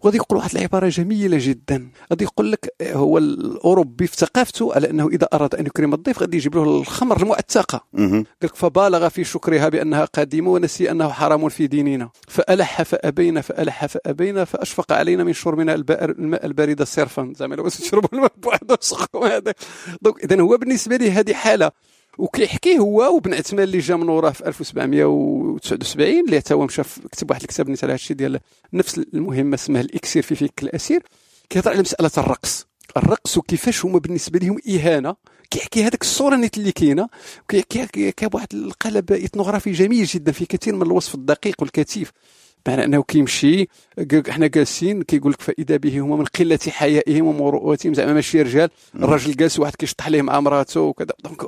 وغادي 0.00 0.16
يقول 0.16 0.38
واحد 0.38 0.56
العبارة 0.56 0.88
جميلة 0.88 1.38
جدا. 1.40 1.90
غادي 2.10 2.24
يقول 2.24 2.52
لك 2.52 2.74
هو 2.82 3.18
الأوروبي 3.18 4.06
في 4.06 4.16
ثقافته 4.16 4.74
على 4.74 4.90
أنه 4.90 5.08
إذا 5.08 5.28
أراد 5.32 5.54
أن 5.54 5.66
يكرم 5.66 5.94
الضيف 5.94 6.20
غادي 6.20 6.36
يجيب 6.36 6.54
له 6.54 6.62
الخمر 6.62 7.22
المؤتقه 7.22 7.84
قال 7.98 8.24
لك 8.42 8.56
فبالغ 8.56 9.08
في 9.08 9.24
شكرها 9.24 9.68
بأنها 9.68 10.04
قادمة 10.04 10.50
ونسي 10.50 10.90
أنه 10.90 11.08
حرام 11.08 11.48
في 11.48 11.66
ديننا. 11.66 12.10
فألح 12.28 12.82
فابينا 12.82 13.40
فألح 13.40 13.86
فابينا 13.86 14.44
فأشفق 14.44 14.92
علينا 14.92 15.24
من 15.24 15.32
شربنا 15.32 15.74
الماء 15.74 16.46
البارد 16.46 16.82
صرفا. 16.82 17.32
زعما 17.36 17.54
لو 17.54 17.68
تشربوا 17.78 18.08
الماء 18.12 18.32
بواحد 18.36 18.76
سخون 18.80 19.30
هذا. 19.30 19.54
donc 20.02 20.24
اذا 20.24 20.40
هو 20.40 20.56
بالنسبة 20.56 20.96
لي 20.96 21.10
هذه 21.10 21.32
حالة 21.32 21.72
وكيحكي 22.18 22.78
هو 22.78 23.16
وبن 23.16 23.34
عثمان 23.34 23.64
اللي 23.64 23.78
جا 23.78 23.96
من 23.96 24.08
وراه 24.08 24.30
في 24.30 24.46
1779 24.48 26.24
اللي 26.26 26.38
حتى 26.38 26.54
هو 26.54 26.64
مشى 26.64 26.82
كتب 27.12 27.30
واحد 27.30 27.42
الكتاب 27.42 27.68
نيت 27.68 27.84
على 27.84 27.92
هادشي 27.92 28.14
ديال 28.14 28.40
نفس 28.72 28.98
المهمه 28.98 29.54
اسمها 29.54 29.80
الإكسير 29.80 30.22
في 30.22 30.34
فك 30.34 30.62
الأسير 30.62 31.02
كيهضر 31.50 31.70
على 31.70 31.80
مسألة 31.80 32.10
الرقص. 32.18 32.66
الرقص 32.96 33.38
وكيفاش 33.38 33.84
هما 33.84 33.98
بالنسبة 33.98 34.38
لهم 34.38 34.58
إهانة. 34.68 35.16
كيحكي 35.50 35.82
هذاك 35.82 36.02
الصورة 36.02 36.36
نيت 36.36 36.56
اللي 36.56 36.72
كاينة 36.72 37.08
كيحكي 37.48 38.26
بواحد 38.26 38.54
القالب 38.54 39.12
اثنوغرافي 39.12 39.72
جميل 39.72 40.04
جدا 40.04 40.32
في 40.32 40.46
كثير 40.46 40.74
من 40.74 40.82
الوصف 40.82 41.14
الدقيق 41.14 41.56
والكثيف. 41.60 42.12
بمعنى 42.66 42.84
أنه 42.84 43.02
كيمشي 43.02 43.68
إحنا 44.28 44.46
جالسين 44.46 45.02
كيقول 45.02 45.32
لك 45.32 45.42
فاذا 45.42 45.76
به 45.76 46.00
هما 46.00 46.16
من 46.16 46.24
قلة 46.24 46.58
حيائهم 46.68 47.26
ومروءتهم. 47.26 47.94
زعما 47.94 48.12
ماشي 48.12 48.42
رجال 48.42 48.70
الراجل 48.94 49.36
جالس 49.36 49.58
واحد 49.58 49.74
كيشطح 49.74 50.08
ليه 50.08 50.22
مع 50.22 50.40
مراته 50.40 50.80
وكذا. 50.80 51.12
donc 51.24 51.44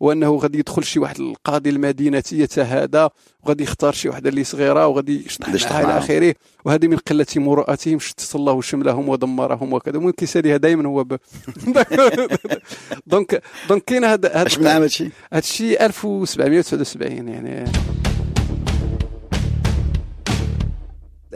وأنه 0.00 0.36
غادي 0.36 0.58
يدخل 0.58 0.84
شي 0.84 0.98
واحد 0.98 1.20
القاضي 1.20 1.70
المدينة 1.70 2.22
يتهادى 2.32 3.08
وغادي 3.44 3.64
يختار 3.64 3.92
شي 3.92 4.08
وحده 4.08 4.30
اللي 4.30 4.44
صغيرة 4.44 4.86
وغادي 4.86 5.26
يشطح 5.26 5.48
معها 5.48 5.84
إلى 5.84 5.98
آخره. 5.98 6.34
وهذه 6.64 6.86
من 6.86 6.96
قلة 6.96 7.26
مروءتهم 7.36 7.98
شتت 7.98 8.34
الله 8.34 8.60
شملهم 8.60 9.08
ودمرهم 9.08 9.72
وكذا. 9.72 9.96
المهم 9.96 10.10
كيساليها 10.10 10.56
دائما 10.56 10.88
هو 10.88 11.04
ب... 11.04 11.16
donc 13.06 13.42
donc 13.68 13.84
كاين 13.84 14.04
هذا 14.04 14.38
عام 14.38 14.82
هادشي؟ 14.82 15.10
هادشي 15.32 15.86
1779 15.86 17.28
يعني 17.28 17.66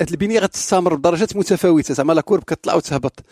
البنية 0.00 0.40
غتستمر 0.40 0.94
بدرجات 0.94 1.36
متفاوتة. 1.36 1.94
زعما 1.94 2.12
la 2.12 2.20
courbe 2.20 2.42
كتطلع 2.42 2.74
وتهبط. 2.74 3.24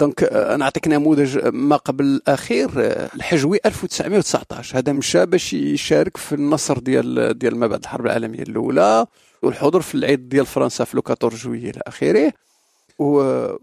donc 0.00 0.22
آه، 0.24 0.56
نعطيك 0.56 0.88
نموذج 0.88 1.38
ما 1.52 1.76
قبل 1.76 2.04
الأخير 2.04 2.70
آه، 2.76 3.10
الحجوي 3.14 3.58
1919 3.66 4.78
هذا 4.78 4.92
مشى 4.92 5.26
باش 5.26 5.52
يشارك 5.52 6.16
في 6.16 6.34
النصر 6.34 6.78
ديال 6.78 7.38
ديال 7.38 7.56
ما 7.58 7.66
بعد 7.66 7.80
الحرب 7.80 8.06
العالمية 8.06 8.42
الأولى 8.42 9.06
والحضور 9.42 9.82
في 9.82 9.94
العيد 9.94 10.28
ديال 10.28 10.46
فرنسا 10.46 10.84
في 10.84 10.96
le 10.96 11.02
14 11.06 11.36
juillet 11.36 11.70
إلى 11.70 11.80
آخره. 11.86 12.32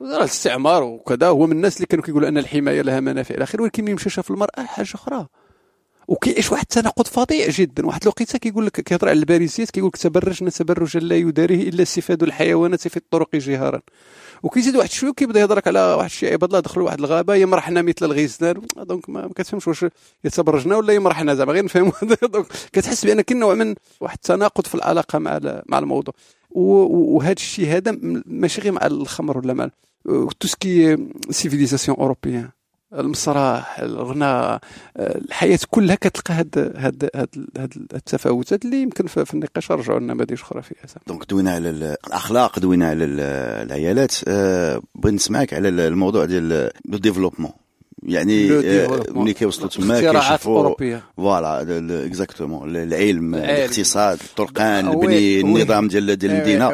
الاستعمار 0.02 0.84
وكذا 0.84 1.28
هو 1.28 1.48
من 1.48 1.52
الناس 1.52 1.76
اللي 1.76 1.88
كانوا 1.88 2.06
كيقولوا 2.06 2.30
أن 2.30 2.38
الحماية 2.38 2.82
لها 2.82 3.00
منافع 3.00 3.36
إلى 3.36 3.44
آخره 3.44 3.62
ولكن 3.62 3.94
مشى 3.94 4.10
شاف 4.10 4.32
المرأة 4.32 4.64
حاجة 4.66 4.96
أخرى. 4.96 5.28
وكيعيش 6.10 6.52
واحد 6.52 6.64
التناقض 6.64 7.08
فظيع 7.08 7.50
جدا. 7.50 7.86
واحد 7.86 8.02
الوقيتة 8.02 8.40
كيقول 8.40 8.66
لك 8.66 8.82
كيهضر 8.82 9.10
على 9.10 9.20
الباريسيات 9.20 9.72
كيقول 9.72 9.88
لك 9.88 9.98
تبرجنا 9.98 10.50
تبرجا 10.50 11.00
لا 11.00 11.16
يضاهيه 11.16 11.70
إلا 11.70 11.82
استفاد 11.84 12.24
الحيوانات 12.24 12.88
في 12.88 12.98
الطرق 12.98 13.36
جهارا. 13.36 13.82
وكيزيد 14.44 14.76
واحد 14.76 14.90
شوية 14.90 15.10
وكيبدا 15.10 15.40
يهضر 15.40 15.58
لك 15.58 15.68
على 15.68 15.80
واحد 15.80 16.10
الشيء 16.10 16.34
عباد 16.34 16.50
الله 16.50 16.60
دخلوا 16.60 16.86
واحد 16.86 17.00
الغابة 17.00 17.36
يمرحن 17.36 17.82
مثل 17.82 18.06
الغزلان 18.06 18.62
donc 18.78 19.10
ما 19.10 19.28
كتفهمش 19.36 19.68
واش 19.68 19.86
يتبرجن 20.24 20.78
ولا 20.78 20.94
يمرحن 20.94 21.36
زعما 21.36 21.54
غير 21.54 21.66
نفهموا 21.66 21.92
donc 22.34 22.46
كتحس 22.74 23.06
بأن 23.06 23.22
كاين 23.22 23.40
نوع 23.40 23.54
من 23.54 23.76
واحد 24.02 24.16
التناقض 24.16 24.68
في 24.68 24.76
العلاقة 24.76 25.20
مع 25.20 25.40
مع 25.66 25.80
الموضوع. 25.80 26.14
وهذا 26.52 27.32
الشيء 27.32 27.68
هذا 27.68 27.98
ماشي 28.26 28.62
غير 28.62 28.72
مع 28.72 28.86
الخمر 28.86 29.38
ولا 29.38 29.54
مع 29.54 29.70
tout 30.40 30.48
ce 30.48 30.68
qui 30.68 30.98
civilisation 31.30 31.98
européenne 31.98 32.50
المسرح 32.94 33.80
الغناء 33.80 34.60
الحياة 34.98 35.60
كلها 35.70 35.96
كتلقى 35.96 36.34
هاد 36.34 36.74
هاد 36.78 37.10
هاد, 37.16 37.30
هاد 37.58 37.74
التفاوتات 37.94 38.66
اللي 38.66 38.82
يمكن 38.82 39.08
في 39.08 39.34
النقاش 39.34 39.72
نرجعوا 39.72 40.00
لنماذج 40.00 40.34
أخرى 40.34 40.62
فيها 40.62 41.02
donc 41.08 41.30
دوينا 41.30 41.52
على 41.52 41.70
الأخلاق 41.70 42.60
دوينا 42.60 42.90
على 42.90 43.06
العيالات. 43.06 44.16
أه 44.28 44.82
بغيت 44.96 45.14
نسمعك 45.14 45.54
على 45.54 45.70
الموضوع 45.70 46.26
ديال 46.26 46.72
le 46.86 46.98
développement 46.98 47.52
يعني 48.04 48.52
آه، 48.52 49.04
ملي 49.10 49.34
كيوصلوا 49.34 49.70
تما 49.70 50.12
كيشوفوا 50.12 50.76
voilà 51.18 51.62
exactement 52.06 52.76
العلم 52.76 53.36
الاقتصاد 53.36 54.20
الطرقان 54.24 54.88
البني 54.88 55.40
النظام 55.40 55.88
ديال 55.88 56.16
ديال 56.16 56.32
المدينة 56.32 56.70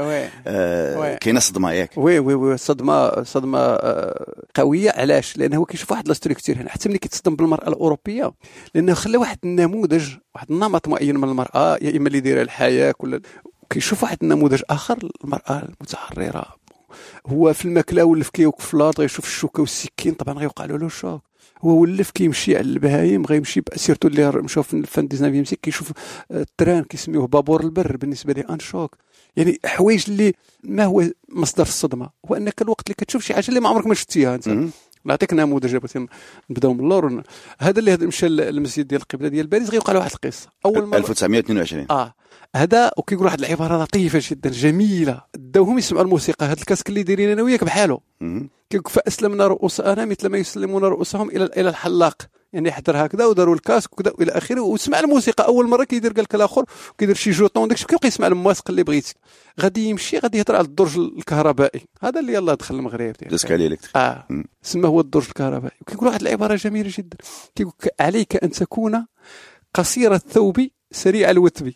آه، 0.47 1.15
كاينة 1.15 1.39
صدمة 1.39 1.71
ياك. 1.71 1.91
oui 1.97 2.19
oui 2.19 2.33
oui. 2.33 2.57
صدمه 2.57 3.23
صدمة 3.23 3.59
آه، 3.59 4.25
قوية. 4.55 4.91
علاش؟ 4.91 5.37
لأنه 5.37 5.65
كيشوف 5.65 5.91
واحد 5.91 6.07
la 6.07 6.16
structure 6.16 6.55
هنا. 6.55 6.69
حتى 6.69 6.89
ملي 6.89 6.97
كيتصدم 6.97 7.35
بالمرأة 7.35 7.67
الأوروبية 7.67 8.31
لأنه 8.75 8.93
خلى 8.93 9.17
واحد 9.17 9.37
النموذج 9.43 10.09
واحد 10.35 10.51
النمط 10.51 10.87
معين 10.87 11.17
من 11.17 11.29
المرأة 11.29 11.77
يا 11.81 11.97
إما 11.97 12.07
اللي 12.07 12.19
دايره 12.19 12.41
الحياة 12.41 12.91
كل 12.91 13.21
كيشوف 13.69 14.03
واحد 14.03 14.17
النموذج 14.23 14.61
آخر 14.69 14.97
المرأة 15.23 15.63
المتحررة. 15.63 16.45
هو 17.27 17.53
في 17.53 17.65
الماكلة 17.65 18.03
ولف 18.03 18.29
كيوقف 18.29 18.65
في 18.65 18.73
الأرض 18.73 18.99
غيشوف 18.99 19.25
الشوكة 19.25 19.61
والسكين 19.61 20.13
طبعا 20.13 20.33
غيوقع 20.33 20.65
له 20.65 20.85
ال 20.85 20.92
choc 20.92 21.21
هو 21.61 21.69
ولف 21.81 22.11
كيمشي 22.11 22.57
على 22.57 22.65
البهايم 22.65 23.25
غيمشي 23.25 23.61
surtout 23.75 24.07
اللي 24.07 24.31
مشاو 24.31 24.63
في 24.63 24.73
la 24.73 24.88
fin 24.88 25.09
19 25.09 25.43
siècle 25.43 25.61
كيشوف 25.61 25.91
le 26.31 26.46
train 26.46 26.83
كيسميوه 26.83 27.27
بابور 27.27 27.63
البر 27.63 27.97
بالنسبة 27.97 28.33
لي 28.33 28.41
un 28.41 28.59
choc. 28.59 28.95
يعني 29.35 29.59
حوايج 29.65 30.05
اللي 30.07 30.33
ما 30.63 30.85
هو 30.85 31.03
مصدر 31.29 31.63
الصدمة 31.63 32.09
هو 32.31 32.35
أنك 32.35 32.61
الوقت 32.61 32.87
اللي 32.87 32.95
كتشوف 32.95 33.23
شي 33.23 33.33
حاجة 33.33 33.49
اللي 33.49 33.59
ما 33.59 33.69
عمرك 33.69 33.87
ما 33.87 33.93
شفتيها 33.93 34.35
أنت. 34.35 34.49
نعطيك 35.05 35.33
نموذج 35.33 35.75
بغيتي 35.75 36.07
نبداو 36.49 36.73
من 36.73 36.79
اللور. 36.79 37.23
هذا 37.59 37.79
اللي 37.79 37.97
مشى 37.97 38.27
للمسجد 38.27 38.87
ديال 38.87 39.01
القبلة 39.01 39.27
ديال 39.27 39.47
باريس 39.47 39.69
غيوقع 39.69 39.93
له 39.93 39.99
واحد 39.99 40.11
القصة. 40.11 40.49
أول 40.65 40.85
مره 40.85 40.97
1922 40.97 41.85
آه. 41.89 42.13
هذا 42.55 42.91
وكيقول 42.97 43.25
واحد 43.25 43.39
العبارة 43.39 43.83
لطيفة 43.83 44.21
جدا 44.31 44.49
جميلة. 44.49 45.21
داوهم 45.35 45.77
يسمعوا 45.77 46.03
الموسيقى 46.03 46.45
هذا 46.45 46.53
ال 46.53 46.58
casque 46.58 46.89
اللي 46.89 47.03
دايرين 47.03 47.29
أنا 47.29 47.41
وياك 47.41 47.63
بحاله 47.63 47.99
كيقول 48.69 48.91
فاسلمنا 48.93 49.47
رؤوسنا 49.47 50.05
مثل 50.05 50.27
ما 50.27 50.37
يسلمون 50.37 50.83
رؤوسهم 50.83 51.29
إلى 51.29 51.45
إلى 51.45 51.69
الحلاق. 51.69 52.21
يعني 52.53 52.71
حضر 52.71 53.05
هكذا 53.05 53.25
وداروا 53.25 53.55
ال 53.55 53.61
casque 53.61 53.93
وكذا 53.93 54.13
وإلى 54.17 54.31
آخره 54.31 54.61
وسمع 54.61 54.99
الموسيقى. 54.99 55.45
أول 55.45 55.67
مرة 55.67 55.83
كيدير 55.83 56.11
قال 56.11 56.23
لك 56.23 56.35
الآخر 56.35 56.65
كيدير 56.97 57.15
شي 57.15 57.31
jeton 57.31 57.67
داكشي 57.67 57.85
كيبقى 57.85 58.07
يسمع 58.07 58.27
الموسيقى 58.27 58.69
اللي 58.69 58.83
بغيتي. 58.83 59.13
غادي 59.61 59.85
يمشي 59.85 60.19
غادي 60.19 60.37
يهضر 60.37 60.55
على 60.55 60.65
الدرج 60.65 60.97
الكهربائي. 60.97 61.81
هذا 62.01 62.19
اللي 62.19 62.33
يلاه 62.33 62.53
دخل 62.53 62.75
المغرب 62.75 63.13
ديال 63.19 63.33
آه. 63.95 64.27
سما 64.61 64.87
هو 64.87 64.99
الدرج 64.99 65.25
الكهربائي. 65.27 65.77
وكيقول 65.81 66.07
واحد 66.07 66.21
العبارة 66.21 66.55
جميلة 66.55 66.91
جدا. 66.97 67.17
كيقول 67.55 67.73
عليك 67.99 68.43
أن 68.43 68.51
تكون 68.51 69.05
قصير 69.73 70.13
الثوب 70.15 70.67
سريع 70.91 71.29
الوثب 71.29 71.73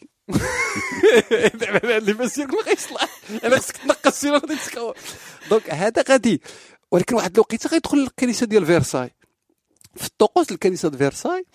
اللي 1.97 2.13
بس 2.13 2.37
يقول 2.37 2.63
غيصلح 2.63 3.07
أنا 3.43 3.57
خصك 3.59 3.77
تنقص 3.77 4.19
سيرو 4.21 4.35
غادي 4.37 4.55
donc 5.49 5.69
هذا 5.69 6.03
غادي. 6.09 6.41
ولكن 6.91 7.15
واحد 7.15 7.33
الوقيته 7.33 7.69
غيدخل 7.69 7.97
الكنيسة 7.97 8.45
ديال 8.45 8.65
فيرساي 8.65 9.15
في 9.95 10.07
الطقوس 10.07 10.51
الكنيسة 10.51 10.89
ديال 10.89 10.99
فيرساي 10.99 11.45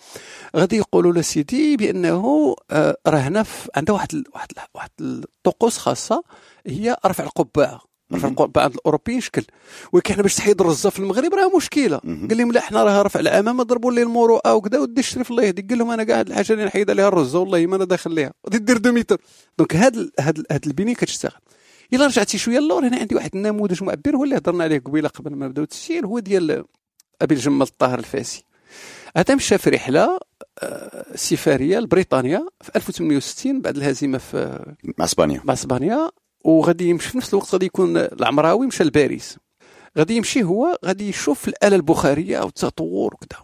غادي 0.55 0.77
يقولوا 0.77 1.13
لسيدي 1.13 1.77
بأنه 1.77 2.55
آه، 2.71 2.97
راه 3.07 3.19
هنا 3.19 3.45
عندها 3.75 3.95
واحد 3.95 4.23
واحد 4.33 4.47
واحد 4.73 4.89
الطقوس 5.01 5.77
خاصة 5.77 6.23
هي 6.67 6.97
رفع 7.05 7.23
القبعه 7.23 7.81
رفع 8.13 8.27
القبعه 8.27 8.67
الأوروبيين 8.67 9.21
شكل. 9.21 9.43
ولكن 9.91 10.13
حنا 10.13 10.23
باش 10.23 10.35
تحيد 10.35 10.61
الرزه 10.61 10.89
في 10.89 10.99
المغرب 10.99 11.33
راه 11.33 11.57
مشكله 11.57 11.97
قال 11.97 12.37
لهم 12.37 12.51
لا 12.51 12.61
حنا 12.61 12.83
راه 12.83 13.01
رفع 13.01 13.19
العمامه 13.19 13.63
ضرب 13.63 13.91
لي 13.91 14.01
المروءه 14.03 14.53
وكذا 14.53 14.79
ودي 14.79 14.99
الشريف 15.01 15.31
الله 15.31 15.43
يهديك 15.43 15.69
قال 15.69 15.77
لهم 15.77 15.91
أنا 15.91 16.03
كاع 16.03 16.21
الحاجة 16.21 16.53
اللي 16.53 16.65
نحيد 16.65 16.89
عليها 16.89 17.07
الرزه 17.07 17.39
والله 17.39 17.65
ما 17.65 17.75
أنا 17.75 17.85
داخل 17.85 18.11
ليها. 18.11 18.33
غادي 18.45 18.57
دير 18.57 18.77
deux 18.77 18.91
mètres 18.91 19.17
donc 19.57 19.75
هاد 19.75 20.11
هاد 20.19 20.45
هاد 20.51 20.65
البنيه 20.65 20.93
كتشتغل. 20.95 21.31
إلا 21.93 22.05
رجعتي 22.05 22.37
شوية 22.37 22.57
اللور 22.59 22.87
هنا 22.87 22.97
عندي 22.97 23.15
واحد 23.15 23.29
النموذج 23.35 23.83
معبر 23.83 24.15
هو 24.15 24.23
اللي 24.23 24.37
هضرنا 24.37 24.63
عليه 24.63 24.79
قبيلة 24.79 25.09
قبل 25.09 25.35
ما 25.35 25.45
نبداو 25.47 25.63
التسجيل 25.63 26.05
هو 26.05 26.19
ديال 26.19 26.63
أبي 27.21 27.35
الجمل 27.35 27.61
الطاهر 27.61 27.99
الفاسي. 27.99 28.43
هذا 29.17 29.35
مشى 29.35 29.57
في 29.57 29.69
رحلة 29.69 30.19
آه، 30.63 31.05
سفارية 31.15 31.79
لبريطانيا 31.79 32.45
في 32.61 32.71
1860 32.75 33.61
بعد 33.61 33.77
الهزيمة 33.77 34.17
في 34.17 34.65
مع 34.97 35.05
إسبانيا. 35.05 35.41
مع 35.45 35.53
إسبانيا. 35.53 36.09
وغادي 36.45 36.89
يمشي 36.89 37.09
في 37.09 37.17
نفس 37.17 37.33
الوقت 37.33 37.53
غادي 37.53 37.65
يكون 37.65 37.97
العمراوي 37.97 38.67
مشى 38.67 38.83
لباريس. 38.83 39.37
غادي 39.97 40.15
يمشي 40.15 40.43
هو 40.43 40.77
غادي 40.85 41.09
يشوف 41.09 41.47
الآلة 41.47 41.75
البخارية 41.75 42.39
والتطور 42.39 43.13
وكذا. 43.13 43.41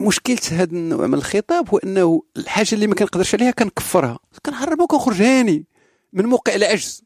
مشكلة 0.00 0.38
هذا 0.50 0.72
النوع 0.72 1.06
من 1.06 1.14
الخطاب 1.14 1.68
هو 1.68 1.78
إنه 1.78 2.22
الحاجة 2.36 2.74
اللي 2.74 2.86
ما 2.86 2.94
كنقدرش 2.94 3.34
عليها 3.34 3.50
كنكفرها. 3.50 4.18
كنهربها 4.46 4.84
وكنخرج 4.84 5.22
هاني 5.22 5.64
من 6.12 6.26
موقع 6.26 6.54
العجز. 6.54 7.02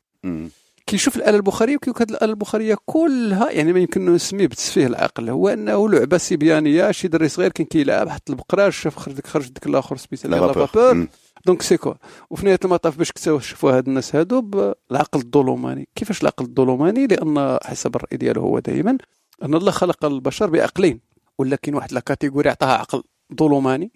كيشوف 0.86 1.16
الآلة 1.16 1.36
البخارية 1.36 1.76
وكيقول 1.76 2.02
هذه 2.02 2.10
الآلة 2.10 2.32
البخارية 2.32 2.76
كلها 2.86 3.50
يعني 3.50 3.72
ما 3.72 3.80
يمكن 3.80 4.14
نسميه 4.14 4.46
بتسفيه 4.46 4.86
العقل. 4.86 5.30
هو 5.30 5.48
إنه 5.48 5.88
لعبة 5.88 6.18
سيبيانية 6.18 6.90
شي 6.90 7.08
دري 7.08 7.28
صغير 7.28 7.52
كان 7.52 7.66
كيلعب 7.66 8.08
حط 8.08 8.30
البقرة 8.30 8.70
شاف 8.70 8.96
خرج 8.96 9.14
ديك 9.14 9.26
خرج 9.26 9.48
ديك 9.48 9.66
الآخر 9.66 9.96
سبيسيال 9.96 10.30
لا 10.30 10.40
بابور 10.40 11.06
donc 11.46 11.62
c'est 11.62 11.76
quoi 11.76 11.94
وفي 12.30 12.44
نهايه 12.44 12.58
المطاف 12.64 12.96
باش 12.98 13.10
اكتشفوا 13.10 13.72
هاد 13.72 13.88
الناس 13.88 14.16
هادو 14.16 14.40
بالعقل 14.40 15.20
الظلماني. 15.20 15.88
كيفاش 15.94 16.22
العقل 16.22 16.44
الظلماني؟ 16.44 17.06
لأن 17.06 17.58
حسب 17.62 17.96
الرأي 17.96 18.16
ديالو 18.16 18.40
هو 18.40 18.58
دائما 18.58 18.98
أن 19.42 19.54
الله 19.54 19.70
خلق 19.70 20.04
البشر 20.04 20.50
بعقلين 20.50 21.00
ولا 21.38 21.56
كاين 21.56 21.74
واحد 21.74 21.92
la 21.92 22.00
catégorie 22.00 22.50
عطاها 22.50 22.72
عقل 22.72 23.02
ظلماني. 23.38 23.92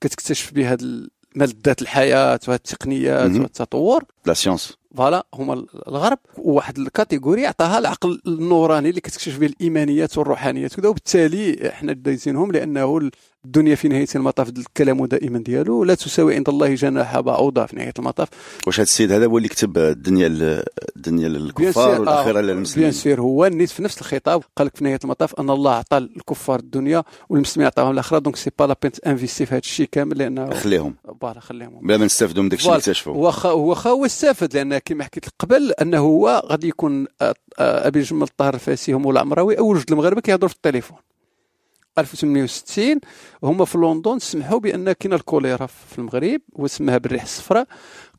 كتكتشف 0.00 0.52
به 0.52 0.72
هاد 0.72 1.10
ملذات 1.36 1.82
الحياة 1.82 2.40
وهاد 2.48 2.60
التقنيات 2.64 3.30
والتطور 3.30 4.04
la 4.26 4.34
science 4.34 4.76
voilà 4.96 5.26
هما 5.34 5.66
الغرب 5.88 6.18
وواحد 6.38 6.78
ال 6.78 6.85
catégorie 6.85 7.46
عطاها 7.46 7.78
العقل 7.78 8.20
النوراني 8.26 8.90
اللي 8.90 9.00
كتكتشف 9.00 9.38
به 9.38 9.46
الإيمانيات 9.46 10.18
والروحانيات 10.18 10.72
وكذا. 10.72 10.88
وبالتالي 10.88 11.70
حنا 11.70 11.92
دايزينهم 11.92 12.52
لأنه 12.52 13.10
الدنيا 13.44 13.74
في 13.74 13.88
نهاية 13.88 14.06
المطاف 14.14 14.48
الكلام 14.48 15.06
دائما 15.06 15.38
ديالو. 15.38 15.84
لا 15.84 15.94
تساوي 15.94 16.34
عند 16.34 16.48
الله 16.48 16.74
جناح 16.74 17.20
بعوضه 17.20 17.66
في 17.66 17.76
نهاية 17.76 17.92
المطاف. 17.98 18.28
واش 18.66 18.76
هذا 18.76 18.82
السيد 18.82 19.12
هذا 19.12 19.26
هو 19.26 19.38
اللي 19.38 19.48
كتب 19.48 19.78
الدنيا 19.78 20.26
الدنيا 20.96 21.28
للكفار 21.28 22.00
والآخرة 22.00 22.38
آه 22.38 22.42
للمسلمين؟ 22.42 22.90
Bien 22.90 22.92
sûr 22.92 23.20
هو 23.20 23.46
نيت 23.46 23.70
في 23.70 23.82
نفس 23.82 24.00
الخطاب. 24.00 24.42
قال 24.56 24.66
لك 24.66 24.76
في 24.76 24.84
نهاية 24.84 24.98
المطاف 25.04 25.40
أن 25.40 25.50
الله 25.50 25.72
عطى 25.72 25.96
الكفار 25.96 26.58
الدنيا 26.58 27.02
والمسلمين 27.28 27.66
عطاهم 27.66 27.90
الآخرة. 27.90 28.18
donc 28.18 28.36
c'est 28.36 28.50
pas 28.58 28.64
la 28.64 28.76
peine 28.82 28.92
d'investir 29.06 29.46
في 29.46 29.52
هذا 29.52 29.58
الشيء 29.58 29.88
كامل 29.92 30.18
لأنه 30.18 30.50
خليهم. 30.62 30.94
voilà 31.20 31.40
خليهم. 31.40 31.80
بلا 31.82 31.96
ما 31.96 32.04
نستافدوا 32.04 32.42
من 32.42 32.48
داك 32.48 32.58
الشيء 32.58 32.72
اللي 32.72 32.80
اكتشفوا. 32.80 33.14
واخا 33.14 33.50
واخا 33.50 33.90
هو 33.90 34.06
استفاد 34.06 34.54
لأن 34.54 34.78
كما 34.78 35.04
حكيت 35.04 35.24
قبل 35.38 35.72
أنه 35.82 35.98
هو 35.98 36.42
غادي 36.46 36.68
يكون 36.68 37.06
آه، 37.22 37.34
آه، 37.58 37.86
أبي 37.86 38.00
جمل 38.00 38.22
الطاهر 38.22 38.54
الفاسي 38.54 38.92
هم 38.92 39.10
العمراوي 39.10 39.58
اول 39.58 39.76
جوج 39.76 39.84
المغاربة 39.90 40.20
كيهضروا 40.20 40.48
في 40.48 40.54
التليفون. 40.54 40.98
1860 41.98 43.00
هما 43.44 43.64
في 43.64 43.78
لندن 43.78 44.18
سمحوا 44.18 44.58
بأن 44.58 44.92
كاين 44.92 45.12
الكوليرا 45.14 45.66
في 45.66 45.98
المغرب 45.98 46.40
وسماها 46.52 46.98
بالريح 46.98 47.22
الصفراء. 47.22 47.66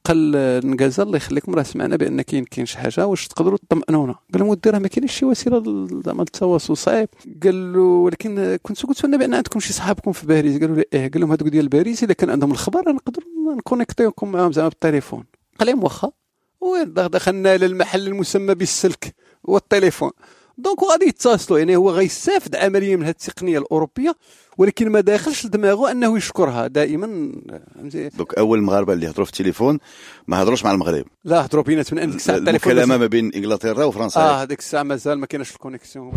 قال 0.06 0.32
نكازا 0.68 1.04
الله 1.04 1.18
يخليكم 1.18 1.56
راه 1.56 1.64
سمعنا 1.64 1.96
بأن 1.96 2.22
كاين 2.22 2.46
كاين 2.46 2.66
شي 2.66 2.78
حاجة 2.78 3.08
واش 3.08 3.28
تقدروا 3.28 3.58
تطمئنونا؟ 3.58 4.16
قال 4.34 4.42
لهم 4.44 4.58
راه 4.68 4.80
ما 4.80 4.88
كاينش 4.88 5.12
شي 5.12 5.26
وسيلة 5.26 5.88
زعما 6.06 6.22
التواصل 6.22 6.78
صعيب. 6.78 7.10
قال 7.44 7.74
له 7.74 7.80
ولكن 7.80 8.60
كنت 8.64 8.86
قلت 8.86 9.06
لنا 9.06 9.18
بأن 9.18 9.34
عندكم 9.34 9.60
شي 9.60 9.74
صحابكم 9.74 10.12
في 10.12 10.28
باريس. 10.28 10.60
قالوا 10.60 10.76
له 10.76 10.84
إيه 10.94 11.12
قال 11.12 11.22
لهم 11.22 11.32
هذوك 11.32 11.48
ديال 11.48 11.68
باريس 11.68 12.04
إذا 12.04 12.14
كان 12.14 12.30
عندهم 12.30 12.52
الخبر 12.52 12.92
نقدر 12.92 13.24
نكونيكتيكم 13.58 14.32
معاهم 14.32 14.52
زعما 14.52 14.70
بالتليفون. 14.70 15.24
قال 15.60 15.68
لهم 15.68 15.84
واخا. 15.84 16.12
دخلنا 16.86 17.58
للمحل 17.58 18.08
المسمى 18.08 18.56
بالسلك 18.56 19.16
والتليفون. 19.44 20.12
donc 20.62 20.84
غادي 20.84 21.06
يتصلوا 21.06 21.60
يعني 21.60 21.76
هو 21.76 21.90
غيستافد 21.90 22.56
عمليا 22.56 22.96
من 22.96 23.04
هذه 23.04 23.10
التقنيه 23.10 23.58
الاوروبيه 23.60 24.16
ولكن 24.58 24.90
ما 24.90 25.02
داخلش 25.02 25.46
لدماغه 25.46 25.92
انه 25.92 26.18
يشكرها 26.18 26.68
دائما 26.68 27.32
donc 28.18 28.34
اول 28.34 28.58
المغاربه 28.58 28.94
اللي 28.94 29.10
هضروا 29.10 29.26
في 29.26 29.32
التليفون 29.32 29.80
ما 30.28 30.42
هضروش 30.42 30.66
مع 30.66 30.72
المغرب 30.72 31.06
لا 31.24 31.46
هضروا 31.46 31.64
بيناتهم 31.64 32.00
ديك 32.00 32.16
الساعة 32.16 32.38
التليفون 32.38 32.72
المكالمه 32.72 32.98
ما 32.98 33.08
بين 33.08 33.32
انجلترا 33.36 33.84
وفرنسا 33.84 34.20
آه 34.20 34.44
هذيك 34.44 34.60
الساعة 34.60 34.84
مازال 34.84 35.20
ما 35.20 35.26
كاينش 35.26 35.52
ال 35.52 35.58
connexion 35.58 36.14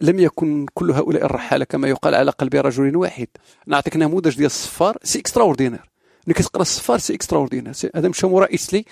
لم 0.00 0.18
يكن 0.18 0.66
كل 0.74 0.90
هؤلاء 0.90 1.24
الرحاله 1.24 1.64
كما 1.64 1.88
يقال 1.88 2.14
على 2.14 2.30
قلب 2.30 2.54
رجل 2.54 2.96
واحد 2.96 3.28
نعطيك 3.66 3.96
نموذج 3.96 4.36
ديال 4.36 4.46
الصفار 4.46 4.96
c'est 5.02 5.18
extraordinaire 5.18 5.91
ملي 6.26 6.34
كتقرا 6.34 6.62
الصفار 6.62 6.98
c'est 6.98 7.14
extraordinaire 7.14 7.72
هذا 7.96 8.08
مشى 8.08 8.26
مورا 8.26 8.50
إيسلي 8.52 8.84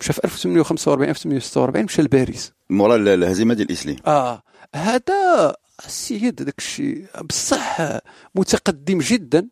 مشى 0.00 0.12
في 0.12 0.24
1845 0.24 1.08
1846 1.08 1.84
مشى 1.84 2.02
لباريس. 2.02 2.52
مورا 2.70 2.96
الهزيمة 2.96 3.54
ديال 3.54 3.68
إيسلي. 3.68 3.96
آه. 4.06 4.42
هذا 4.74 5.54
السيد 5.86 6.34
داك 6.34 6.58
الشيء 6.58 7.06
بصح 7.30 7.78
متقدم 8.34 8.98
جدا 8.98 9.48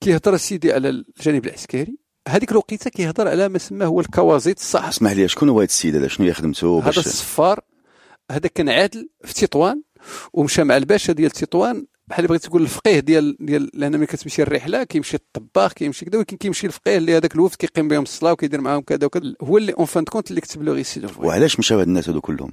كيهضر 0.00 0.36
سيدي 0.36 0.72
على 0.72 0.88
الجانب 0.88 1.46
العسكري. 1.46 1.98
هذيك 2.28 2.52
الوقيتة 2.52 2.90
كيهضر 2.90 3.28
على 3.28 3.48
ما 3.48 3.58
سماه 3.58 3.86
هو 3.86 4.00
الكوازيت 4.00 4.58
الصح. 4.58 4.84
اسمح 4.84 5.12
لي 5.12 5.28
شكون 5.28 5.48
هو 5.48 5.58
هذا 5.58 5.64
السيد 5.64 5.96
هذا؟ 5.96 6.08
شنو 6.08 6.26
هي 6.26 6.34
خدمته 6.34 6.82
هذا 6.82 6.88
الصفار 6.88 7.60
هذا 8.30 8.48
كان 8.48 8.68
عادل 8.68 9.08
في 9.24 9.34
تطوان 9.34 9.82
ومشى 10.32 10.64
مع 10.64 10.76
الباشا 10.76 11.12
ديال 11.12 11.30
تطوان 11.30 11.86
بحال 12.08 12.26
بغيت 12.26 12.42
تقول 12.42 12.62
الفقيه 12.62 13.00
ديال 13.00 13.36
ديال 13.40 13.70
لأن 13.74 13.96
ملي 13.96 14.06
كتمشي 14.06 14.42
الرحله 14.42 14.84
كيمشي 14.84 15.16
الطباخ 15.16 15.72
كيمشي 15.72 16.04
كذا 16.04 16.18
ولكن 16.18 16.36
كيمشي 16.36 16.66
الفقيه 16.66 16.96
اللي 16.96 17.16
هذاك 17.16 17.34
الوفد 17.34 17.56
كيقيم 17.56 17.88
بهم 17.88 18.02
الصلاة 18.02 18.32
وكيدير 18.32 18.60
معاهم 18.60 18.80
كذا 18.80 19.06
وكذا. 19.06 19.34
هو 19.42 19.58
اللي 19.58 19.72
en 19.72 19.86
fin 19.86 20.04
de 20.04 20.10
compte 20.10 20.30
اللي 20.30 20.40
كتب 20.40 20.62
le 20.62 20.72
récit 20.72 21.06
وعلاش 21.18 21.58
مشاو 21.58 21.78
هاد 21.78 21.86
الناس 21.86 22.08
هادو 22.08 22.20
كلهم؟ 22.20 22.52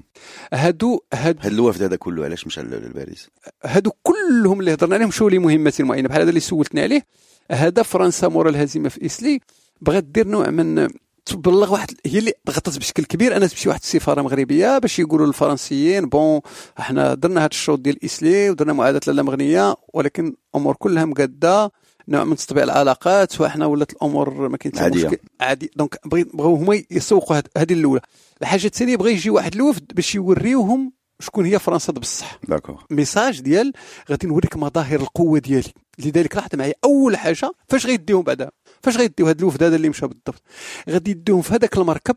هادو 0.54 1.00
هاد 1.14 1.38
هاد 1.42 1.54
الوفد 1.54 1.84
هذا 1.84 1.96
كله 1.96 2.26
علاش 2.26 2.48
مشى 2.48 2.62
لباريس؟ 2.62 3.30
هادو 3.64 3.92
كلهم 4.04 4.60
اللي 4.60 4.74
هضرنا 4.74 4.96
عليهم 4.96 5.08
مشاو 5.08 5.30
لمهمه 5.30 5.74
معينه 5.80 6.08
بحال 6.08 6.22
هذا 6.22 6.30
اللي 6.30 6.40
سولتني 6.40 6.82
عليه 6.82 7.06
هذا 7.52 7.84
فرنسا 7.84 8.28
مورا 8.28 8.50
الهزيمه 8.50 8.90
في 8.90 9.02
إيسلي 9.02 9.40
بغات 9.82 10.04
دير 10.04 10.28
نوع 10.28 10.50
من 10.50 10.88
تبلغ 11.26 11.74
واحد 11.74 11.92
هي 12.06 12.20
اللي 12.20 12.34
ضغطت 12.48 12.78
بشكل 12.78 13.04
كبير. 13.06 13.38
أنا 13.38 13.48
تمشي 13.48 13.70
واحد 13.70 13.80
السفارة 13.84 14.22
مغربية 14.22 14.78
باش 14.78 15.00
يقولوا 15.00 15.28
للفرنسيين 15.28 16.10
bon 16.10 16.42
إحنا 16.80 17.14
درنا 17.14 17.40
هذا 17.42 17.50
الشوط 17.52 17.80
ديال 17.80 18.04
إيسلي 18.04 18.50
ودرنا 18.50 18.74
معاهده 18.74 19.02
لاله 19.08 19.24
مغنية 19.24 19.76
ولكن 19.94 20.36
الأمور 20.56 20.76
كلها 20.76 21.06
مقادة 21.06 21.72
نوع 22.08 22.24
من 22.24 22.36
تطبيع 22.36 22.64
العلاقات 22.64 23.42
وحنا 23.42 23.66
ولات 23.66 23.92
الأمور 23.92 24.50
ما 24.50 24.58
كاين 24.58 24.92
مشكل. 24.96 25.18
عادي. 25.42 25.72
donc 25.76 26.00
بغاو 26.34 26.56
هما 26.56 26.84
يسوقوا 26.92 27.38
هذه 27.58 27.74
الاولى 27.74 28.02
الحاجة 28.42 28.66
الثانية 28.66 28.98
بغى 28.98 29.12
يجي 29.12 29.30
واحد 29.30 29.56
الوفد 29.56 29.92
باش 29.96 30.16
يوريوهم 30.16 30.94
شكون 31.20 31.46
هي 31.46 31.60
فرنسا 31.60 31.94
بصح. 31.94 32.40
d'accord. 32.48 32.84
message 32.92 33.42
ديال 33.42 33.74
غادي 34.10 34.28
نوريك 34.28 34.58
مظاهر 34.58 35.00
القوة 35.00 35.40
ديالي. 35.40 35.74
لذلك 36.00 36.36
لاحظت 36.36 36.56
معايا 36.56 36.74
أول 36.84 37.18
حاجة 37.18 37.52
فاش 37.70 37.86
غيديهم 37.86 38.22
بعدا؟ 38.22 38.52
فاش 38.86 38.98
غيديو 38.98 39.28
هذا 39.28 39.40
الوفد 39.40 39.64
هذا 39.64 39.76
اللي 39.76 39.90
مشى 39.90 40.08
بالضبط؟ 40.08 40.44
غادي 40.90 41.12
يديهم 41.12 41.42
في 41.42 41.54
هذاك 41.54 41.78
المركب 41.78 42.16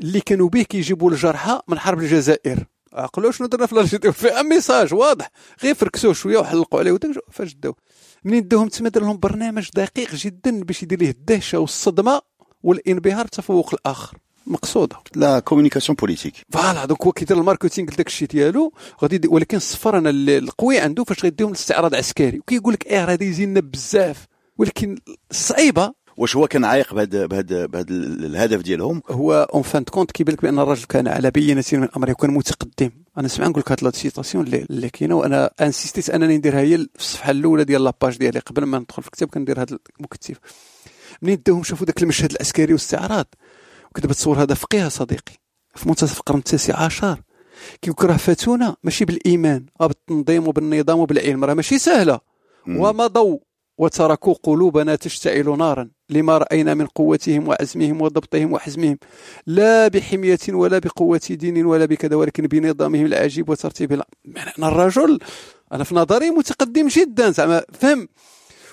اللي 0.00 0.20
كانوا 0.20 0.48
به 0.48 0.62
كيجيبوا 0.62 1.10
الجرحى 1.10 1.60
من 1.68 1.78
حرب 1.78 1.98
الجزائر. 1.98 2.64
عقلوا 2.92 3.30
شنو 3.30 3.46
درنا 3.46 3.66
في 3.66 3.72
الجزائر 3.72 4.12
في 4.12 4.42
message 4.42 4.94
واضح. 4.94 5.30
غير 5.62 5.74
فركسوه 5.74 6.12
شوية 6.12 6.38
وحلقوا 6.38 6.80
عليه 6.80 6.98
فاش 7.30 7.54
داو؟ 7.54 7.74
منين 8.24 8.48
داوهم 8.48 8.68
تما 8.68 8.88
دار 8.88 9.02
لهم 9.02 9.18
برنامج 9.18 9.70
دقيق 9.74 10.14
جدا 10.14 10.62
باش 10.64 10.82
يدير 10.82 10.98
ليه 10.98 11.10
الدهشة 11.10 11.58
والصدمة 11.58 12.20
والانبهار 12.62 13.26
تفوق 13.26 13.74
الآخر. 13.74 14.18
مقصودة. 14.46 14.96
la 15.16 15.38
communication 15.38 15.96
politique 15.96 16.34
voilà 16.52 16.84
donc 16.84 17.04
هو 17.04 17.12
كيدير 17.12 17.38
ال 17.38 17.43
marketing 17.43 17.88
داك 17.88 18.06
الشيء 18.06 18.28
ديالو 18.28 18.72
غادي 19.02 19.28
ولكن 19.28 19.56
الصفار 19.56 19.98
أنا 19.98 20.10
القوي 20.10 20.78
عنده 20.78 21.04
فاش 21.04 21.22
غيديهم 21.22 21.48
الاستعراض 21.48 21.94
عسكري. 21.94 22.38
وكيقول 22.38 22.74
لك 22.74 22.86
إيه 22.86 23.04
غادي 23.04 23.24
يزيدنا 23.24 23.60
بزاف. 23.60 24.26
ولكن 24.58 24.98
الصعيبه 25.30 25.92
واش 26.16 26.36
هو 26.36 26.46
كان 26.46 26.64
عايق 26.64 26.94
بهذا 26.94 27.26
بهذا 27.26 27.66
بهذا 27.66 27.90
الهدف 27.90 28.62
ديالهم؟ 28.62 29.02
هو 29.10 29.48
en 29.54 29.62
fin 29.62 29.84
de 29.84 29.91
compte 29.91 30.12
كيبان 30.12 30.34
لك 30.34 30.42
بأن 30.42 30.58
الرجل 30.58 30.84
كان 30.84 31.08
على 31.08 31.30
بينة 31.30 31.64
من 31.72 31.88
امره 31.96 32.10
وكان 32.10 32.30
متقدم. 32.30 32.90
أنا 33.18 33.28
سمع 33.28 33.46
نقول 33.46 33.60
لك 33.60 33.72
هاد 33.72 33.84
la 33.84 33.90
citation 33.90 34.44
اللي, 34.44 34.66
اللي 34.70 34.90
كاينة 34.90 35.14
وأنا 35.14 35.50
insist 35.60 35.98
يت 35.98 36.10
أنني 36.10 36.36
نديرها 36.36 36.60
هي 36.60 36.76
في 36.76 36.88
الصفحة 36.98 37.30
الأولى 37.30 37.64
ديال 37.64 37.84
la 37.84 37.95
page 37.95 38.16
ديالي. 38.16 38.38
قبل 38.38 38.64
ما 38.64 38.78
ندخل 38.78 39.02
في 39.02 39.08
الكتاب 39.08 39.28
كندير 39.28 39.62
هذا 39.62 39.78
المقتطف 39.98 40.36
منين 41.22 41.42
داوهم 41.46 41.62
شافوا 41.62 41.86
ذاك 41.86 42.02
المشهد 42.02 42.30
العسكري 42.30 42.72
والاستعراض؟ 42.72 43.26
وكتبت 43.90 44.12
تصور 44.12 44.42
هذا 44.42 44.54
فقيه 44.54 44.88
صديقي 44.88 45.32
في 45.74 45.88
منتصف 45.88 46.18
القرن 46.18 46.38
التاسع 46.38 46.82
عشر. 46.82 47.20
كيقول 47.82 48.10
راه 48.10 48.16
فاتونا 48.16 48.76
ماشي 48.82 49.04
بالإيمان 49.04 49.66
بالتنظيم 49.80 50.48
وبالنظام 50.48 50.98
وبالعلم 50.98 51.44
راه 51.44 51.54
ماشي 51.54 51.78
سهلة. 51.78 52.20
ومضوا 52.68 53.38
وتركوا 53.78 54.34
قلوبنا 54.42 54.94
تشتعل 54.94 55.58
نارا. 55.58 55.90
لما 56.12 56.38
رأينا 56.38 56.74
من 56.74 56.86
قوتهم 56.86 57.48
وعزمهم 57.48 58.02
وضبطهم 58.02 58.52
وحزمهم. 58.52 58.98
لا 59.46 59.88
بحمية 59.88 60.38
ولا 60.48 60.78
بقوة 60.78 61.20
دين 61.30 61.66
ولا 61.66 61.84
بكذا 61.84 62.16
ولكن 62.16 62.46
بنظامهم 62.46 63.06
العجيب 63.06 63.48
وترتيب 63.48 63.92
أنا 63.92 64.68
الرجل 64.68 65.18
أنا 65.72 65.84
في 65.84 65.94
نظري 65.94 66.30
متقدم 66.30 66.88
جدا 66.88 67.30
زعما 67.30 67.62
فهم. 67.72 68.08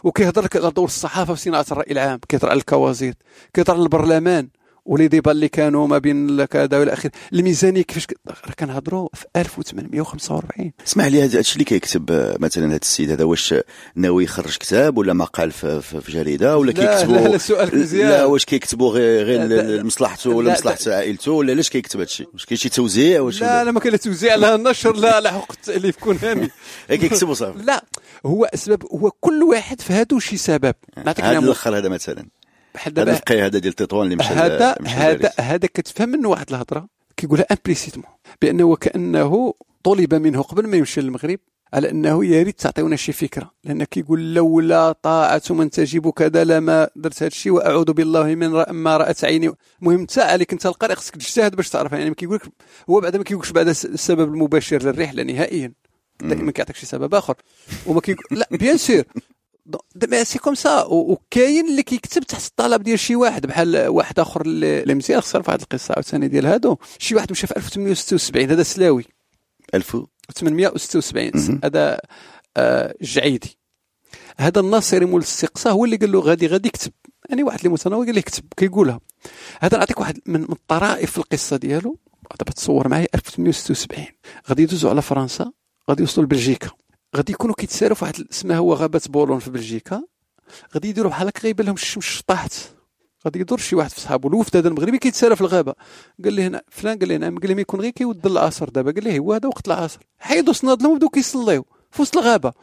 وكيهضر 0.04 0.44
لك 0.44 0.56
على 0.58 0.72
دور 0.72 0.86
الصحافة 0.86 1.34
في 1.34 1.42
صناعة 1.42 1.66
الرأي 1.72 1.92
العام 1.92 2.20
كيهضر 2.30 2.50
على 2.50 2.58
الكوازير 2.60 3.14
كيهضر 3.54 3.74
على 3.74 3.84
البرلمان. 3.84 4.48
ولي 4.90 5.08
ديبا 5.08 5.32
اللي 5.32 5.48
كانوا 5.48 5.88
ما 5.88 5.98
بين 5.98 6.46
كذا 6.46 6.80
والى 6.80 6.94
اخره 6.94 7.12
الميزانية 7.34 7.82
كيفاش 7.82 8.08
راه 8.28 8.54
كنهضروا 8.60 9.10
في 9.14 9.26
1845 9.36 10.72
اسمح 10.88 11.06
لي 11.06 11.24
هذا 11.24 11.40
الشيء 11.40 11.54
اللي 11.54 11.66
كيكتب 11.66 12.12
آه، 12.12 12.38
مثلا 12.40 12.68
هذا 12.68 12.76
السيد 12.76 13.12
هذا 13.12 13.24
واش 13.24 13.56
ناوي 13.96 14.24
يخرج 14.24 14.58
كتاب 14.58 14.98
ولا 14.98 15.14
مقال 15.14 15.52
في, 15.52 15.82
في 15.82 16.12
جريدة 16.12 16.58
ولا 16.58 16.72
كيكتبوا 16.72 17.16
لا 17.16 17.28
لا 17.28 17.36
السؤال 17.36 17.80
مزيان. 17.80 18.10
لا 18.10 18.26
واش 18.26 18.46
كيكتبوا 18.46 18.92
غير 18.92 19.26
غير 19.26 19.42
لمصلحته 19.42 20.30
ولا 20.30 20.54
مصلحة 20.54 20.78
عائلته 20.88 21.32
ولا 21.32 21.54
علاش 21.54 21.70
كيكتب 21.70 22.00
هذا 22.00 22.10
الشيء 22.10 22.28
واش 22.34 22.46
كاين 22.46 22.58
شي 22.58 22.70
توزيع 22.70 23.22
واش 23.22 23.42
لا 23.42 23.64
لا 23.64 23.72
ما 23.72 23.80
كاين 23.80 24.00
توزيع 24.00 24.36
لا 24.36 24.58
نشر 24.58 24.96
لا 24.96 25.22
لا 25.22 25.32
حقوق 25.32 25.52
التاليف 25.52 25.96
كون 25.96 26.18
هاني. 26.24 26.50
كيكتبوا 26.90 27.34
صافي. 27.34 27.60
لا 27.64 27.86
هو 28.26 28.46
اسباب 28.46 28.84
هو 28.92 29.12
كل 29.20 29.44
واحد 29.44 29.82
في 29.82 29.94
هادو 29.94 30.20
شي 30.20 30.38
سبب. 30.38 30.76
نعطيك 31.06 31.26
هذا 31.26 31.40
الأخر 31.40 31.78
هذا 31.78 31.90
مثلا. 31.90 32.39
بحال 32.76 32.94
دابا 32.94 33.12
الفقيه 33.12 33.46
هذا 33.46 33.60
ديال 33.60 33.74
تطوان 33.74 34.06
اللي 34.06 34.16
مشى 34.16 34.28
هذا 34.28 34.76
هذا 34.86 35.32
هذا 35.40 35.68
كتفهم 35.74 36.10
منه 36.10 36.30
واحد 36.30 36.50
الهضرة 36.50 36.88
كيقولها 37.18 37.46
implicitement 37.52 38.06
بأنه 38.42 38.64
وكانه 38.64 39.54
طلب 39.84 40.14
منه 40.16 40.42
قبل 40.42 40.68
ما 40.68 40.78
يمشي 40.78 41.02
للمغرب 41.02 41.40
على 41.74 41.90
أنه 41.90 42.26
يا 42.26 42.44
ريت 42.44 42.60
تعطيونا 42.60 42.96
شي 42.96 43.12
فكرة. 43.12 43.52
لأن 43.64 43.84
كيقول 43.84 44.34
لولا 44.34 44.92
طاعة 44.92 45.42
من 45.50 45.70
تجب 45.70 46.10
كذا 46.10 46.44
لما 46.44 46.90
درت 46.96 47.24
هذا 47.24 47.28
الشيء 47.28 47.52
وأعوذ 47.52 47.94
بالله 47.94 48.36
من 48.36 48.54
رأ 48.54 48.72
ما 48.72 48.98
رأت 48.98 49.24
عيني. 49.24 49.52
المهم 49.82 50.00
انت 50.00 50.20
عليك 50.20 50.54
أنت 50.54 50.66
القارئ 50.66 50.96
خصك 50.96 51.16
تجتهد 51.16 51.56
باش 51.56 51.70
تعرف. 51.70 51.92
يعني 51.92 52.16
كيقول 52.16 52.36
لك 52.36 52.52
هو 52.90 53.00
بعد 53.00 53.18
ما 53.18 53.24
كيقولش 53.24 53.52
بعد 53.52 53.68
السبب 53.68 54.34
المباشر 54.34 54.84
للرحلة 54.84 55.24
نهائيا. 55.24 55.74
دائما 56.22 56.52
كيعطيك 56.52 56.76
شي 56.76 56.86
سبب 56.86 57.16
آخر. 57.16 57.36
وما 57.86 58.02
كيقول 58.02 58.40
لا 58.40 58.48
bien 58.52 58.78
sûr 58.78 59.04
c'est 60.24 60.40
comme 60.40 60.56
ça 60.56 60.84
وكاين 60.84 61.70
اللي 61.70 61.84
كيكتب 61.84 62.24
تحت 62.24 62.48
الطلب 62.48 62.84
ديال 62.84 63.00
شي 63.00 63.16
واحد 63.16 63.46
بحال 63.46 63.88
واحد 63.88 64.20
آخر 64.20 64.42
اللي 64.46 64.94
مزيان 64.94 65.22
خسر 65.22 65.44
في 65.44 65.52
هذه 65.52 65.62
القصة 65.62 65.94
عاوتاني 65.94 66.28
ديال 66.28 66.46
هادو. 66.46 66.78
شي 67.00 67.16
واحد 67.16 67.32
مشى 67.32 67.48
في 67.48 67.58
1876 67.58 68.50
هذا 68.50 68.64
سلاوي. 68.64 69.06
1876 69.74 71.60
هذا 71.64 72.00
آه 72.58 72.96
الجعيدي 73.02 73.58
هذا 74.38 74.60
الناصري 74.60 75.06
مول 75.06 75.22
الاستقصاء 75.22 75.74
هو 75.74 75.86
اللي 75.86 75.96
قال 75.96 76.12
له 76.12 76.20
غادي 76.20 76.48
غادي 76.48 76.68
يكتب. 76.68 76.92
يعني 77.30 77.44
واحد 77.44 77.58
اللي 77.58 77.70
متنوع 77.70 78.06
قال 78.06 78.14
له 78.14 78.20
يكتب 78.20 78.44
كيقولها. 78.58 79.00
هذا 79.60 79.78
نعطيك 79.78 80.00
واحد 80.00 80.20
من 80.26 80.44
الطرائف 80.44 81.12
في 81.12 81.18
القصة 81.18 81.58
ديالو. 81.58 81.98
دابا 82.40 82.52
تصور 82.52 82.88
معايا 82.88 83.08
1876 83.16 84.06
غادي 84.50 84.64
يدوزوا 84.64 84.90
على 84.90 85.02
فرنسا 85.02 85.52
غادي 85.90 86.02
يوصلوا 86.02 86.26
لبلجيكا. 86.26 86.70
غادي 87.16 87.34
يكونوا 87.34 87.56
كيتسالوا 87.56 87.96
في 87.96 88.06
واحد 88.06 88.28
اسمها 88.32 88.58
هو 88.58 88.74
غابه 88.74 89.02
بولون 89.10 89.40
في 89.40 89.50
بلجيكا. 89.50 90.04
غادي 90.74 90.90
يديروا 90.90 91.12
بحال 91.12 91.28
هكا 91.28 91.42
غيبان 91.42 91.66
لهم 91.66 91.76
الشمس 91.76 92.22
طاحت 92.28 92.54
غادي 93.26 93.40
يدور 93.40 93.58
شي 93.58 93.76
واحد 93.76 93.90
في 93.90 94.02
صحابو. 94.02 94.28
الوفد 94.28 94.58
هذا 94.58 94.68
المغربي 94.68 94.98
كيتسالى 94.98 95.36
في 95.36 95.42
الغابة. 95.42 95.74
قال 96.24 96.34
لي 96.34 96.44
هنا 96.44 96.62
فلان 96.70 97.00
قال 97.00 97.08
لي 97.08 97.18
نعم 97.18 97.40
قال 97.40 97.48
لي 97.48 97.56
ما 97.56 97.62
يكون 97.62 97.82
غير 97.82 97.92
كيودن 97.92 98.26
العصر 98.26 98.70
دابا. 98.70 98.92
قال 98.92 99.04
لي 99.04 99.20
هو 99.20 99.34
هذا 99.34 99.48
وقت 99.48 99.68
العصر. 99.68 100.00
حيدوا 100.20 100.54
صنادلهم 100.54 100.92
وبداو 100.92 101.10
كيصليو 101.10 101.66
في 101.92 102.02
وسط 102.02 102.18
الغابة. 102.18 102.54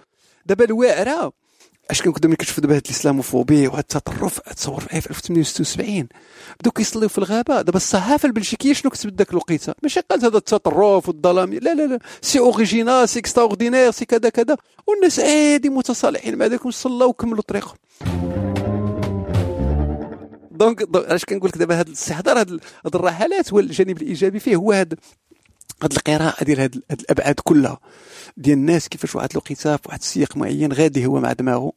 دابا 0.46 0.64
الواعره 0.64 1.32
اش 1.90 2.03
كنت 2.03 2.27
ملي 2.27 2.37
كتشوف 2.37 2.61
دابا 2.61 2.77
هاد 2.77 2.83
الاسلاموفوبيا 2.85 3.68
وهاد 3.68 3.79
التطرف 3.79 4.40
تصور 4.40 4.81
في 4.81 4.96
1876 4.96 6.09
بداو 6.61 6.72
كيصليو 6.72 7.09
في 7.09 7.18
الغابة 7.18 7.62
دابا 7.62 7.77
الصحافة 7.77 8.27
البلجيكيه 8.27 8.72
شنو 8.72 8.90
كتبت 8.90 9.18
ذاك 9.18 9.31
الوقيتة؟ 9.31 9.75
ماشي 9.83 10.01
قالت 10.01 10.25
هذا 10.25 10.37
التطرف 10.37 11.09
والظلام 11.09 11.55
لا 11.55 11.75
لا 11.75 11.87
لا. 11.87 11.99
c'est 12.22 12.38
original 12.38 13.09
c'est 13.09 13.18
extraordinaire 13.18 13.90
c'est 13.90 14.04
كذا 14.05 14.29
كذا. 14.29 14.57
والناس 14.87 15.20
عادي 15.20 15.68
متصالحين 15.68 16.38
مع 16.38 16.46
ذاك 16.46 16.66
وصلاو 16.66 17.09
وكملوا 17.09 17.42
طريقهم. 17.42 17.77
donc 20.50 20.82
اش 20.94 21.25
كنقول 21.25 21.49
لك 21.49 21.59
دابا 21.59 21.75
هذا 21.75 21.88
الاستحضار 21.88 22.38
هاد 22.38 22.61
الرحلات 22.94 23.53
هو 23.53 23.59
الجانب 23.59 24.03
الإيجابي 24.03 24.40
فيه 24.40 24.57
هو 24.57 24.72
هذا 24.72 24.96
هاد 25.82 25.92
القراءة 25.92 26.44
ديال 26.44 26.60
هاد, 26.60 26.82
الأبعاد 26.90 27.34
كلها. 27.44 27.78
ديال 28.36 28.58
الناس 28.58 28.88
كيفاش 28.88 29.14
واحد 29.16 29.28
الوقيته 29.30 29.76
في 29.76 29.82
واحد 29.86 29.98
السياق 29.98 30.36
معين 30.36 30.72
غادي 30.72 31.06
هو 31.06 31.20
مع 31.20 31.32
دماغه 31.32 31.72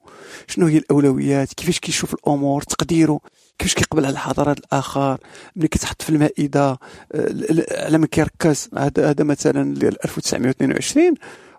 شنو 0.47 0.67
هي 0.67 0.77
الأولويات؟ 0.77 1.53
كيفاش 1.53 1.79
كيشوف 1.79 2.13
الأمور 2.13 2.62
تقديره؟ 2.62 3.19
كيفاش 3.59 3.73
كيقبل 3.73 4.05
على 4.05 4.13
الحضارات 4.13 4.59
الآخر؟ 4.59 5.17
ملي 5.55 5.67
كيتحط 5.67 6.01
في 6.01 6.09
المائدة 6.09 6.79
آه، 7.12 7.65
على 7.71 7.97
ما 7.97 8.07
كيركز. 8.07 8.69
هذا 8.77 9.23
مثلا 9.23 9.73
ديال 9.75 10.05
1922 10.05 11.13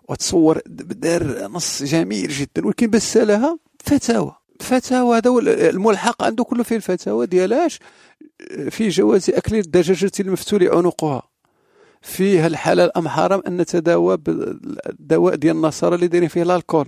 وتصور 0.09 0.61
دار 0.65 1.47
نص 1.47 1.83
جميل 1.83 2.27
جدا. 2.27 2.65
ولكن 2.67 2.89
بس 2.89 3.17
لها 3.17 3.59
فتاوى. 3.83 4.35
فتاوى 4.59 5.17
هذا 5.17 5.29
الملحق 5.69 6.23
عنده 6.23 6.43
كله 6.43 6.63
فيه 6.63 6.75
الفتاوى. 6.75 7.25
ديالاش؟ 7.25 7.79
آه، 8.51 8.69
في 8.69 8.89
جواز 8.89 9.29
أكل 9.29 9.55
الدجاجة 9.55 10.11
المفتول 10.19 10.67
عنقها. 10.67 11.30
فيه 12.01 12.47
الحلال 12.47 12.97
أم 12.97 13.07
حرام 13.07 13.41
أن 13.47 13.57
نتداوى 13.57 14.17
بالدواء 14.17 15.35
ديال 15.35 15.55
النصارى 15.55 15.95
اللي 15.95 16.07
دايرين 16.07 16.29
فيه 16.29 16.55
l'alcool 16.55 16.87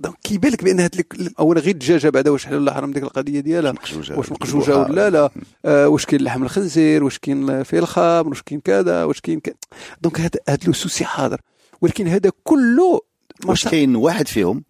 donc 0.00 0.16
كيبان 0.24 0.52
لك 0.52 0.64
بأن 0.64 0.80
هاد 0.80 1.06
اولا 1.38 1.60
غير 1.60 1.74
الدجاجة 1.74 2.08
بعدا 2.08 2.30
واش 2.30 2.46
حلال 2.46 2.60
ولا 2.60 2.74
حرام 2.74 2.92
ديك 2.92 3.02
القضية 3.02 3.40
ديالها؟ 3.40 3.74
واش 4.18 4.32
مقجوجه 4.32 4.78
ولا 4.78 5.10
لا؟ 5.10 5.30
آه 5.64 5.88
واش 5.88 6.06
كاين 6.06 6.22
لحم 6.22 6.42
الخنزير 6.42 7.04
واش 7.04 7.18
كاين 7.18 7.62
فيه 7.62 7.78
الخمر 7.78 8.28
واش 8.28 8.42
كاين 8.42 8.60
كذا 8.60 9.04
واش 9.04 9.20
كاين 9.20 9.40
donc 10.02 10.20
هذا 10.20 10.30
هذا 10.48 10.58
le 10.66 10.77
souci 10.77 11.04
حاضر. 11.04 11.40
ولكن 11.80 12.08
هذا 12.08 12.30
كله 12.44 13.00
واش 13.46 13.68
كاين 13.68 13.96
واحد 13.96 14.28
فيهم 14.28 14.64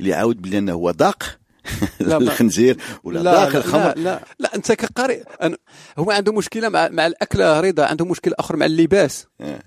اللي 0.00 0.14
عاود 0.14 0.42
بلي 0.42 0.58
أنه 0.58 0.72
هو 0.72 0.90
ضاق 0.90 1.38
الخنزير 2.00 2.76
ولا 3.04 3.18
لا 3.20 3.32
داخل 3.32 3.58
الخمر. 3.58 3.82
لا, 3.82 3.94
لا 3.96 4.20
لا 4.38 4.54
أنت 4.54 4.72
كقارئ 4.72 5.22
هما 5.98 6.14
عندهم 6.14 6.34
مشكلة 6.34 6.68
مع 6.68 6.88
مع 6.88 7.06
الأكلة 7.06 7.60
رضا 7.60 7.84
عندهم 7.86 8.10
مشكلة 8.10 8.34
اخر 8.38 8.56
مع 8.56 8.66
اللباس. 8.66 9.26
آه. 9.40 9.62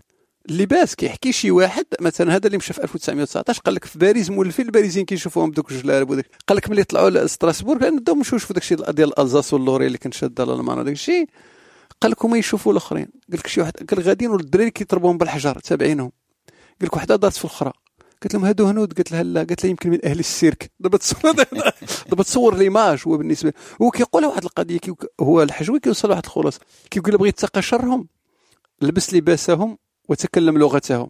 اللباس 0.49 0.95
كيحكي 0.95 1.31
شي 1.31 1.51
واحد 1.51 1.85
مثلا 2.01 2.35
هذا 2.35 2.47
اللي 2.47 2.57
مشى 2.57 2.73
في 2.73 2.83
1919 2.83 3.61
قال 3.61 3.75
لك 3.75 3.85
في 3.85 3.99
باريس 3.99 4.29
مولفين 4.29 4.65
الباريزيين 4.65 5.05
كيشوفوهم 5.05 5.51
بدوك 5.51 5.71
الجلالب 5.71 6.09
وداك. 6.09 6.25
قال 6.47 6.57
لك 6.57 6.69
ملي 6.69 6.83
طلعوا 6.83 7.09
لستراسبورغ 7.09 7.79
كان 7.79 7.99
بداو 7.99 8.15
يمشيو 8.15 8.35
يشوفوا 8.35 8.53
داكشي 8.53 8.75
ديال 8.75 9.09
الألزاس 9.09 9.53
واللورين 9.53 9.87
اللي 9.87 9.97
كان 9.97 10.11
شاده 10.11 10.43
الالمان 10.43 10.79
وداك 10.79 10.93
الشيء 10.93 11.29
قال 12.01 12.11
لك 12.11 12.25
هما 12.25 12.37
يشوفوا 12.37 12.71
الآخرين. 12.71 13.05
قال 13.05 13.39
لك 13.39 13.47
شي 13.47 13.61
واحد 13.61 13.73
قال 13.89 14.01
غاديين 14.03 14.31
والدراري 14.31 14.71
كيضربوهم 14.71 15.17
بالحجر 15.17 15.59
تابعينهم. 15.59 16.11
قال 16.79 16.87
لك 16.87 16.95
وحدة 16.95 17.15
دارت 17.15 17.35
في 17.35 17.45
الاخرى 17.45 17.71
قلت 18.23 18.33
لهم 18.33 18.45
هادو 18.45 18.65
هنود 18.65 18.93
قالت 18.93 19.11
لها 19.11 19.23
لا 19.23 19.39
قالت 19.39 19.63
لها 19.63 19.69
يمكن 19.69 19.89
من 19.89 20.05
أهل 20.05 20.19
السيرك. 20.19 20.71
دابا 20.79 20.97
تصور 20.97 21.31
دابا 22.09 22.23
تصور 22.23 22.57
l'image 22.57 23.03
هو 23.07 23.17
بالنسبة 23.17 23.53
هو 23.81 23.91
كيقول 23.91 24.25
واحد 24.25 24.43
القضية 24.43 24.77
كي 24.77 24.93
هو 25.19 25.41
الحجوي 25.41 25.79
كيوصل 25.79 26.07
لواحد 26.07 26.25
الخلاصه 26.25 26.59
كيقول 26.91 27.17
بغيت 27.17 27.39
تقى 27.39 27.61
شرهم 27.61 28.07
لبس 28.81 29.13
لباسهم 29.13 29.77
وتكلم 30.09 30.57
لغتهم. 30.57 31.07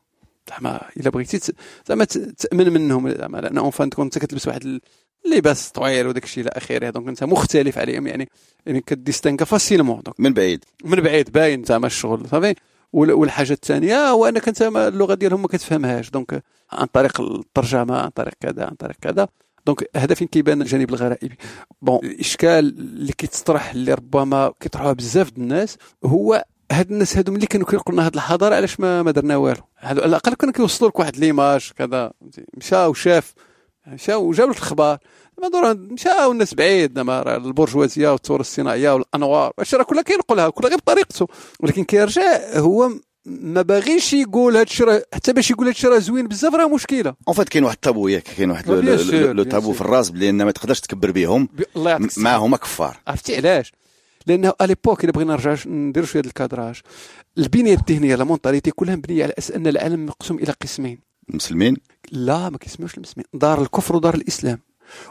زعما 0.50 0.82
إلا 0.98 1.10
بغيتي 1.10 1.54
زعما 1.88 2.04
تأمن 2.06 2.74
منهم. 2.74 3.10
زعما 3.10 3.38
لأن 3.38 3.58
enfin 3.58 3.89
انت 4.00 4.17
كتلبس 4.20 4.48
واحد 4.48 4.80
اللباس 5.26 5.72
طويل 5.72 6.08
وداك 6.08 6.24
الشيء 6.24 6.43
إلى 6.43 6.52
آخره. 6.54 6.89
donc 6.89 7.08
أنت 7.08 7.24
مختلف 7.24 7.78
عليهم. 7.78 8.08
يعني 8.08 8.30
يعني 8.65 8.82
كتديستانكا 8.82 9.45
facilement 9.45 10.01
من 10.20 10.34
بعيد. 10.34 10.65
من 10.86 11.02
بعيد 11.02 11.32
باين 11.32 11.63
زعما 11.63 11.88
الشغل. 11.88 12.30
صافي؟ 12.30 12.56
والحاجة 12.93 13.54
الثانية 13.54 14.10
هو 14.10 14.26
أنك 14.26 14.47
أنت 14.47 14.62
اللغة 14.62 15.13
ديالهم 15.13 15.41
ما 15.41 15.47
كتفهمهاش. 15.47 16.10
donc 16.10 16.43
عن 16.71 16.86
طريق 16.86 17.21
الترجمة 17.21 17.97
عن 17.97 18.10
طريق 18.10 18.34
كذا 18.39 18.65
عن 18.65 18.76
طريق 18.76 18.95
كذا. 19.02 19.28
donc 19.65 19.89
هذا 19.95 20.15
فين 20.15 20.28
كيبان؟ 20.28 20.62
الجانب 20.62 20.89
الغرائبي. 20.89 21.38
bon 21.82 21.99
الاشكال 22.04 22.80
اللي 22.80 23.13
كيتطرح 23.13 23.71
اللي 23.71 23.93
ربما 23.93 24.54
كيطرحوها 24.60 24.93
بزاف 24.93 25.32
الناس 25.38 25.78
هو 26.06 26.45
هاد 26.71 26.91
الناس 26.91 27.17
هادو 27.17 27.32
ملي 27.32 27.45
كانوا 27.45 27.67
كيقولوا 27.67 27.93
لنا 27.93 28.06
هاد 28.06 28.13
الحضارة 28.13 28.56
علاش 28.56 28.80
ما, 28.80 29.04
ما 29.04 29.12
درنا 29.12 29.38
والو؟ 29.38 29.62
هادو 29.80 30.02
على 30.02 30.10
الأقل 30.10 30.34
كانوا 30.34 30.54
كيوصلوا 30.54 30.89
لك 30.89 31.00
واحد 31.00 31.17
l'image 31.17 31.71
كذا 31.76 32.12
مشى 32.58 32.86
وشاف 32.86 33.34
مشى 33.88 34.13
وجاب 34.13 34.50
لك 34.50 34.58
الخبر 34.58 34.97
ما 35.41 35.73
مشاو 35.73 36.32
الناس 36.32 36.54
بعيد 36.54 36.95
زعما 36.95 37.36
البرجوازيه 37.36 38.10
والثوره 38.10 38.41
الصناعية 38.41 38.93
والأنوار 38.93 39.52
واش 39.58 39.76
راه 39.76 39.84
كلها 39.84 40.02
كينقلها 40.02 40.50
كلها 40.50 40.69
غير 40.69 40.80
بطريقته 40.80 41.28
ولكن 41.60 41.84
كيرجع 41.84 42.60
هو 42.60 42.91
ما 43.26 43.62
باغيش 43.62 44.13
يقول 44.13 44.54
هذا 44.54 44.63
الشيء 44.63 45.02
حتى 45.13 45.34
باش 45.34 45.52
يقول 45.52 45.65
هذا 45.65 45.76
الشيء 45.76 45.89
راه 45.89 46.00
زوين 46.00 46.28
بزاف 46.28 46.56
راه 46.56 46.67
مشكلة. 46.67 47.15
en 47.27 47.36
fait 47.36 47.49
كاين 47.50 47.63
واحد 47.63 47.76
الطابو 47.76 48.08
ياك 48.08 48.23
كاين 48.23 48.52
واحد 48.52 48.69
le 48.69 49.43
tabou 49.43 49.73
في 49.73 49.82
الرأس 49.82 50.10
بلي 50.10 50.32
ما 50.32 50.52
تقدرش 50.52 50.80
تكبر 50.80 51.12
بهم. 51.12 51.50
معاهم 52.17 52.56
كفار. 52.56 52.97
عرفتي 53.08 53.36
علاش؟ 53.36 53.71
لأنه 54.28 54.54
à 54.62 54.66
l'époque 54.66 55.03
إلا 55.04 55.12
بغينا 55.12 55.34
نرجع 55.34 55.56
نديروا 55.65 56.08
شوية 56.08 56.23
ال 56.25 56.33
cadrage 56.33 56.82
البنية 57.38 57.73
الذهنية 57.73 58.15
la 58.15 58.23
mentalité 58.23 58.71
كلها 58.71 58.95
مبنية 58.95 59.23
على 59.23 59.34
أساس 59.38 59.52
أن 59.52 59.67
العالم 59.67 60.06
مقسوم 60.06 60.38
إلى 60.38 60.52
قسمين. 60.62 61.00
المسلمين 61.30 61.78
لا 62.12 62.50
ما 62.50 62.58
كيسميوش 62.58 62.95
المسلمين. 62.95 63.26
دار 63.34 63.62
الكفر 63.62 63.95
ودار 63.95 64.15
الإسلام. 64.15 64.60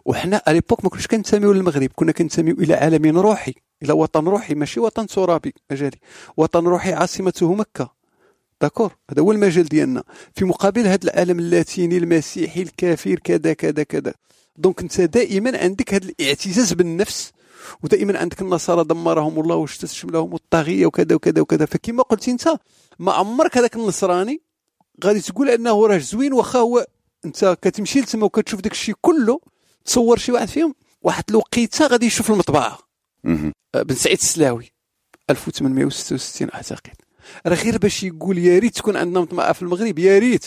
وحنا 0.04 0.42
à 0.48 0.52
l'époque 0.52 0.84
ما 0.84 0.90
كناش 0.90 1.06
كنسميو 1.06 1.52
للمغرب 1.52 1.90
كنا 1.94 2.12
كنسميو 2.12 2.54
إلى 2.54 2.74
عالم 2.74 3.18
روحي 3.18 3.54
إلى 3.82 3.92
وطن 3.92 4.28
روحي 4.28 4.54
ماشي 4.54 4.80
وطن 4.80 5.06
ترابي 5.06 5.54
مجالي. 5.70 5.98
وطن 6.36 6.64
روحي 6.64 6.92
عاصمته 6.92 7.54
مكة. 7.54 7.92
d'accord 8.60 8.96
هذا 9.10 9.22
هو 9.22 9.32
المجال 9.32 9.64
ديالنا. 9.64 10.02
في 10.34 10.44
مقابل 10.44 10.86
هذا 10.86 11.04
العالم 11.04 11.38
اللاتيني 11.38 11.96
المسيحي 11.96 12.62
الكافر 12.62 13.18
كذا 13.24 13.52
كذا 13.52 13.82
كذا. 13.82 14.14
donc 14.56 14.80
أنت 14.82 15.00
دائما 15.00 15.58
عندك 15.58 15.94
هذا 15.94 16.08
الاعتزاز 16.08 16.72
بالنفس 16.72 17.32
ودائما 17.82 18.18
عندك 18.18 18.42
النصارى 18.42 18.84
دمرهم 18.84 19.40
الله 19.40 19.56
واستشملهم 19.56 20.34
الطاغيه 20.34 20.86
وكذا 20.86 21.14
وكذا 21.14 21.40
وكذا. 21.40 21.66
فكما 21.66 22.02
قلت 22.02 22.28
أنت 22.28 22.58
ما 22.98 23.12
عمرك 23.12 23.58
هذاك 23.58 23.76
النصراني 23.76 24.40
غادي 25.04 25.20
تقول 25.20 25.50
أنه 25.50 25.86
راه 25.86 25.98
زوين 25.98 26.32
واخا 26.32 26.58
هو 26.58 26.86
أنت 27.24 27.56
كتمشي 27.62 28.00
لتما 28.00 28.24
وكتشوف 28.24 28.60
داك 28.60 28.72
الشيء 28.72 28.94
كله 29.00 29.40
تصور 29.86 30.18
شي 30.18 30.32
واحد 30.32 30.48
فيهم 30.48 30.74
واحد 31.02 31.24
الوقيته 31.30 31.86
غادي 31.86 32.06
يشوف 32.06 32.30
المطبعة. 32.30 32.78
آه، 33.74 33.82
بن 33.82 33.94
سعيد 33.94 34.18
السلاوي 34.18 34.72
1866 35.30 36.50
اعتقد 36.54 36.94
راه 37.46 37.54
غير 37.54 37.78
باش 37.78 38.02
يقول 38.02 38.38
يا 38.38 38.58
ريت 38.58 38.76
تكون 38.76 38.96
عندنا 38.96 39.20
مطبعة 39.20 39.52
في 39.52 39.62
المغرب 39.62 39.98
يا 39.98 40.18
ريت. 40.18 40.46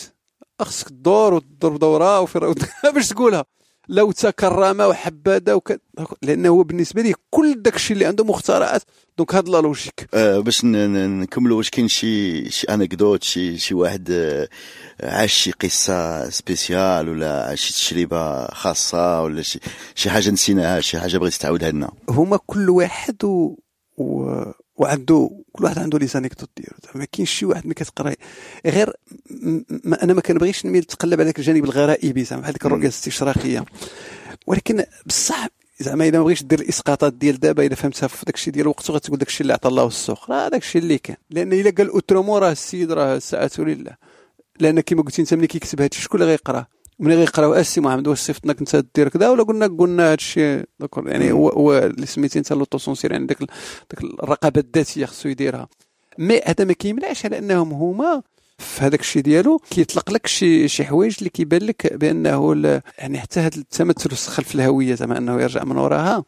خصك 0.60 0.88
تدور 0.88 1.34
وتضرب 1.34 1.78
دورة 1.78 2.20
وفي 2.20 2.54
باش 2.94 3.08
تقولها. 3.08 3.44
لو 3.90 4.12
تكرم 4.12 4.80
وحبذا 4.80 5.54
وك... 5.54 5.80
لأنه 6.22 6.48
هو 6.48 6.62
بالنسبة 6.62 7.02
ليه 7.02 7.14
كل 7.30 7.62
داك 7.62 7.76
الشيء 7.76 7.94
اللي 7.94 8.06
عنده 8.06 8.24
مخترعات 8.24 8.82
donc 9.18 9.34
هاد 9.34 9.48
la 9.48 9.60
logique 9.60 10.08
آه 10.14 10.38
باش 10.38 10.64
نكملوا 10.64 11.56
واش 11.56 11.70
كاين 11.70 11.88
شي 11.88 12.50
شي 12.50 12.66
anecdote 12.66 13.22
شي 13.22 13.58
شي 13.58 13.74
واحد 13.74 14.08
آه 14.10 14.48
عاش 15.02 15.32
شي 15.32 15.50
قصة 15.50 16.30
spéciale 16.30 17.08
ولا 17.08 17.48
عاش 17.48 17.60
شي 17.60 17.94
تجربة 17.94 18.46
خاصة 18.46 19.22
ولا 19.22 19.42
شي 19.42 19.60
شي 19.94 20.10
حاجة 20.10 20.30
نسيناها 20.30 20.80
شي 20.80 20.98
حاجة 21.00 21.18
بغيت 21.18 21.34
تعاودها 21.34 21.70
لنا؟ 21.70 21.90
هما 22.08 22.38
كل 22.46 22.70
واحد 22.70 23.24
و... 23.24 23.56
و... 23.96 24.42
وعنده 24.80 25.30
كل 25.52 25.64
واحد 25.64 25.78
عنده 25.78 25.98
les 25.98 26.06
anecdotes 26.06 26.50
ديالو 26.56 26.74
ما 26.94 27.04
كاينش 27.04 27.30
شي 27.30 27.46
واحد 27.46 27.64
ملي 27.64 27.74
كتقرا 27.74 28.14
غير 28.66 28.92
ما 29.84 30.02
أنا 30.02 30.12
ما 30.12 30.20
كنبغيش 30.20 30.66
نميل 30.66 30.84
تقلب 30.84 31.14
على 31.20 31.24
ذاك 31.24 31.38
الجانب 31.38 31.64
الغرائبي 31.64 32.24
زعما 32.24 32.42
بحال 32.42 32.52
ديك 32.52 32.66
الرؤية 32.66 32.82
الاستشراقية. 32.82 33.64
ولكن 34.46 34.84
بصح 35.06 35.48
زعما 35.80 36.04
إذا 36.04 36.18
ما 36.18 36.24
بغيتش 36.24 36.42
دير 36.42 36.60
الإسقاطات 36.60 37.12
ديال 37.12 37.40
دابا 37.40 37.62
إذا 37.62 37.74
فهمتها 37.74 38.06
في 38.06 38.24
داك 38.26 38.34
الشيء 38.34 38.52
ديال 38.52 38.66
وقته 38.66 38.94
غتقول 38.94 39.18
داك 39.18 39.28
الشيء 39.28 39.42
اللي 39.42 39.52
عطى 39.52 39.68
الله 39.68 39.86
السوق. 39.86 40.30
راه 40.30 40.48
داك 40.48 40.62
الشيء 40.62 40.82
اللي 40.82 40.98
كان 40.98 41.16
لأن 41.30 41.52
إلا 41.52 41.70
قال 41.70 41.88
autrement 41.88 42.42
راه 42.42 42.52
السيد 42.52 42.92
راه 42.92 43.18
ساعته 43.18 43.64
لله. 43.64 43.96
لأن 44.60 44.80
كما 44.80 45.02
قلتي 45.02 45.22
أنت 45.22 45.34
ملي 45.34 45.46
كيكتب 45.46 45.80
هادشي 45.80 46.02
شكون 46.02 46.20
اللي 46.22 46.30
غيقراه 46.32 46.66
ملي 47.00 47.14
غيقراو 47.14 47.54
أسي 47.54 47.80
محمد 47.80 48.08
واش 48.08 48.18
صيفطناك 48.18 48.58
انت 48.60 48.84
دير 48.94 49.08
كذا 49.08 49.28
ولا 49.28 49.42
قلنا 49.42 49.66
قلنا 49.66 50.12
هادشي 50.12 50.64
يعني 50.96 51.32
هو 51.32 51.48
هو 51.48 51.78
اللي 51.78 52.06
سميتي 52.06 52.38
أنت 52.38 52.52
l'autocensure 52.52 53.12
يعني 53.12 53.26
داك 53.26 53.38
داك 53.90 54.04
الرقابة 54.22 54.60
الذاتية 54.60 55.06
خصو 55.06 55.28
يديرها. 55.28 55.68
mais 56.18 56.40
هذا 56.44 56.64
ما 56.64 56.72
كيمنعش 56.72 57.24
على 57.26 57.38
أنهم 57.38 57.72
هما 57.72 58.22
في 58.58 58.84
هذاك 58.84 59.00
الشيء 59.00 59.22
ديالو 59.22 59.58
كيطلق 59.70 60.10
لك 60.10 60.26
شي 60.26 60.68
شي 60.68 60.84
حوايج 60.84 61.16
اللي 61.18 61.30
كيبان 61.30 61.62
لك 61.62 61.92
بأنه 61.94 62.54
يعني 62.98 63.20
حتى 63.20 63.40
هذا 63.40 63.56
التمثل 63.56 64.10
خلف 64.10 64.54
الهوية 64.54 64.94
زعما 64.94 65.18
أنه 65.18 65.42
يرجع 65.42 65.64
من 65.64 65.76
وراها. 65.76 66.24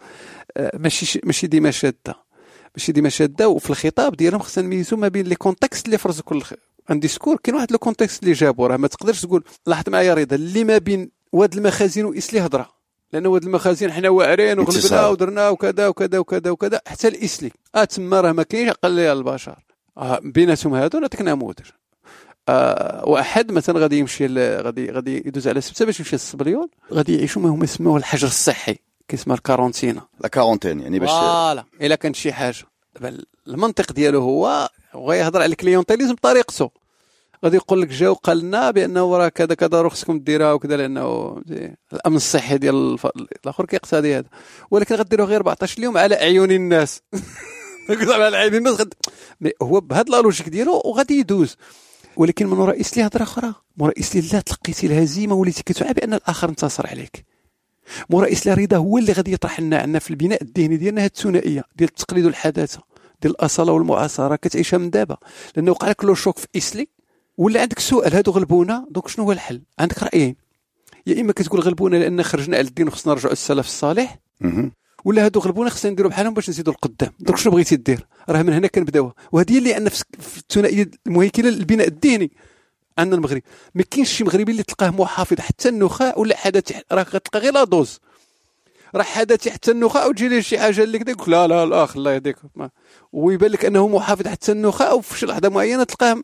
آه، 0.56 0.78
ماشي 0.78 1.20
ماشي 1.24 1.46
ديما 1.46 1.70
شادة. 1.70 2.14
ماشي 2.76 2.92
ديما 2.92 3.08
شادة 3.08 3.48
وفي 3.48 3.70
الخطاب 3.70 4.16
ديالهم 4.16 4.40
خصنا 4.40 4.64
نميزو 4.64 4.96
ما 4.96 5.08
بين 5.08 5.26
les 5.26 5.34
contextes 5.34 5.86
اللي 5.86 5.98
فرز 5.98 6.20
كل 6.20 6.42
un 6.90 7.00
discours 7.00 7.36
كاين 7.36 7.56
واحد 7.56 7.72
le 7.72 7.78
contexte 7.78 8.22
اللي 8.22 8.32
جابو 8.34 8.66
راه 8.66 8.76
ما 8.76 8.88
تقدرش 8.88 9.22
تقول 9.22 9.44
لاحظ 9.66 9.88
معايا 9.88 10.14
رضا 10.14 10.36
اللي 10.36 10.64
ما 10.64 10.78
بين 10.78 11.10
واد 11.32 11.54
المخازن 11.54 12.04
وإسلي 12.04 12.40
هضرة. 12.40 12.82
لأنه 13.12 13.34
واد 13.34 13.42
المخازن 13.42 13.92
حنا 13.92 14.08
واعرين 14.08 14.58
وغلبنا 14.58 15.06
ودرنا 15.06 15.48
وكذا 15.48 15.88
وكذا 15.88 16.18
وكذا 16.18 16.50
وكذا 16.50 16.80
حتى 16.86 17.08
إسلي 17.08 17.50
آه 17.74 17.84
تما 17.84 18.20
راه 18.20 18.32
ما 18.32 18.42
كاينش 18.42 18.70
أقل 18.70 18.98
البشر. 18.98 19.58
آه 19.98 20.20
بيناتهم 20.24 20.74
هادو 20.74 20.98
نعطيك 20.98 21.22
نموذج 21.22 21.66
آه 22.48 23.08
واحد 23.08 23.52
مثلا 23.52 23.78
غادي 23.80 23.98
يمشي 23.98 24.26
غادي 24.36 24.90
غادي 24.90 25.16
يدوز 25.26 25.48
على 25.48 25.60
سبتة 25.60 25.84
باش 25.84 26.00
يمشي 26.00 26.16
للصبليون 26.16 26.68
غادي 26.92 27.16
يعيشوا 27.16 27.42
ما 27.42 27.48
هما 27.48 27.64
يسموه 27.64 27.96
الحجر 27.96 28.26
الصحي 28.28 28.78
كيسمى 29.08 29.34
الكارونتينا. 29.34 30.02
la 30.20 30.28
quarantaine 30.28 30.80
يعني 30.80 30.98
باش 30.98 31.10
voilà 31.10 31.64
إلا 31.80 31.94
كانت 31.94 32.16
شي 32.16 32.32
حاجة. 32.32 32.64
المنطق 33.46 33.92
ديالو 33.92 34.20
هو 34.20 34.68
وغيهضر 34.94 35.42
على 35.42 35.50
ال 35.50 35.55
clientélisme 35.55 36.14
بطريقته 36.14 36.70
غادي 37.44 37.56
يقول 37.56 37.82
لك 37.82 37.88
جا 37.88 38.08
وقال 38.08 38.38
لنا 38.38 38.70
بأنه 38.70 39.16
راه 39.16 39.28
كذا 39.28 39.54
كذا 39.54 39.88
خصكم 39.88 40.18
ديرها 40.18 40.52
وكذا 40.52 40.76
لأنه 40.76 41.36
الأمن 41.92 42.16
الصحي 42.16 42.58
ديال 42.58 42.98
الآخر 43.44 43.66
كيقتضي 43.66 44.16
هذا 44.16 44.28
ولكن 44.70 44.94
غديروه 44.94 45.26
غير 45.26 45.36
14 45.36 45.82
يوم 45.82 45.98
على 45.98 46.14
أعين 46.14 46.50
الناس. 46.50 47.02
على 47.90 48.36
أعين 48.36 48.54
الناس 48.54 48.80
غد... 48.80 48.94
هو 49.62 49.80
بهذا 49.80 50.10
la 50.10 50.20
logique 50.20 50.48
ديالو 50.48 50.82
وغادي 50.84 51.18
يدوز. 51.18 51.56
ولكن 52.16 52.46
من 52.46 52.58
وراء 52.58 52.80
إسلي 52.80 53.06
هضرة 53.06 53.22
أخرى. 53.22 53.46
من 53.46 53.84
وراء 53.84 54.00
إسلي 54.00 54.20
لا 54.32 54.40
تلقيتي 54.40 54.86
الهزيمة 54.86 55.34
وليتي 55.34 55.62
كتوعى 55.62 55.92
بأن 55.92 56.14
الآخر 56.14 56.48
انتصر 56.48 56.86
عليك. 56.86 57.24
موراء 58.10 58.32
إسلي 58.32 58.54
رضا 58.54 58.76
هو 58.76 58.98
اللي 58.98 59.12
غادي 59.12 59.32
يطرح 59.32 59.60
لنا 59.60 59.78
عندنا 59.78 59.98
في 59.98 60.10
البناء 60.10 60.42
الذهني 60.42 60.76
ديالنا 60.76 61.00
هذه 61.00 61.06
الثنائية 61.06 61.64
ديال 61.76 61.90
التقليد 61.90 62.24
والحداثة. 62.24 62.91
ديال 63.22 63.32
الاصاله 63.32 63.72
والمعاصرة 63.72 64.36
كتعيشها 64.36 64.78
من 64.78 64.90
دابا. 64.90 65.16
لأنه 65.56 65.70
وقع 65.70 65.88
لك 65.88 66.04
le 66.04 66.14
choc 66.14 66.38
في 66.38 66.46
إسلي 66.56 66.88
ولا 67.38 67.60
عندك 67.60 67.78
سؤال 67.78 68.14
هادو 68.14 68.30
غلبونا 68.30 68.86
donc 68.90 69.08
شنو 69.08 69.24
هو 69.24 69.32
الحل؟ 69.32 69.62
عندك 69.78 70.02
رأيين. 70.02 70.36
يا 71.06 71.20
إما 71.20 71.32
كتقول 71.32 71.60
غلبونا 71.60 71.96
لأن 71.96 72.22
خرجنا 72.22 72.56
على 72.56 72.68
الدين 72.68 72.88
وخصنا 72.88 73.12
نرجعوا 73.12 73.32
للسلف 73.32 73.66
الصالح 73.66 74.18
ولا 75.04 75.24
هادو 75.24 75.40
غلبونا 75.40 75.70
خصنا 75.70 75.90
نديروا 75.90 76.10
بحالهم 76.10 76.34
باش 76.34 76.50
نزيدوا 76.50 76.72
القدام. 76.72 77.12
donc 77.20 77.38
شنو 77.38 77.52
بغيتي 77.52 77.76
دير؟ 77.76 78.06
راه 78.28 78.42
من 78.42 78.52
هنا 78.52 78.66
كنبداوها 78.66 79.14
وهذه 79.32 79.58
اللي 79.58 79.74
عندنا 79.74 79.90
في 79.90 80.38
الثنائية 80.38 80.90
المهيكلة 81.06 81.50
للبناء 81.50 81.88
الذهني 81.88 82.32
عندنا 82.98 83.16
المغرب. 83.16 83.42
ما 83.74 83.82
كاينش 83.82 84.12
شي 84.12 84.24
مغربي 84.24 84.52
اللي 84.52 84.62
تلقاه 84.62 84.90
محافظ 84.90 85.40
حتى 85.40 85.68
النخاع 85.68 86.14
ولا 86.16 86.36
حداثي 86.36 86.72
راه 86.92 87.02
غتلقى 87.02 87.38
غير 87.38 87.52
la 87.52 87.64
dose. 87.64 88.00
راه 88.94 89.02
حداثي 89.02 89.48
حتى 89.48 89.70
النخاع 89.70 90.06
وتجي 90.06 90.28
ليه 90.28 90.40
شي 90.40 90.58
حاجة 90.58 90.82
اللي 90.82 90.98
كذا 90.98 91.14
لا 91.28 91.46
لا 91.46 91.62
الاخ 91.64 91.96
الله 91.96 92.12
يهديك. 92.12 92.36
ويبان 93.12 93.50
لك 93.50 93.64
أنه 93.64 93.88
محافظ 93.88 94.28
حتى 94.28 94.52
النخاع 94.52 94.92
وفي 94.92 95.18
شي 95.18 95.26
لحظة 95.26 95.48
معينة 95.48 95.84
تلقاه 95.84 96.22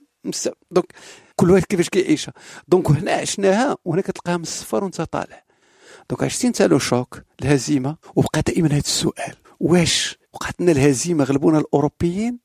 donc 0.71 0.93
كل 1.37 1.51
واحد 1.51 1.65
كيفاش 1.65 1.89
كيعيشها 1.89 2.33
donc 2.69 2.91
هنا 2.91 3.13
عشناها 3.13 3.77
وهنا 3.85 4.03
كتلقاها 4.03 4.37
من 4.37 4.43
الصفر 4.43 4.85
وانت 4.85 5.01
طالع. 5.01 5.45
donc 6.11 6.23
عشتي 6.23 6.47
انت 6.47 6.63
le 6.63 6.79
choc 6.79 7.23
الهزيمة 7.43 7.97
وبقى 8.17 8.43
دائما 8.47 8.69
هذا 8.69 8.79
السؤال. 8.79 9.35
واش 9.61 10.19
وقعت 10.33 10.61
لنا 10.61 10.73
الهزيمة 10.73 11.25
غلبونا 11.25 11.59
الأوروبيين؟ 11.59 12.39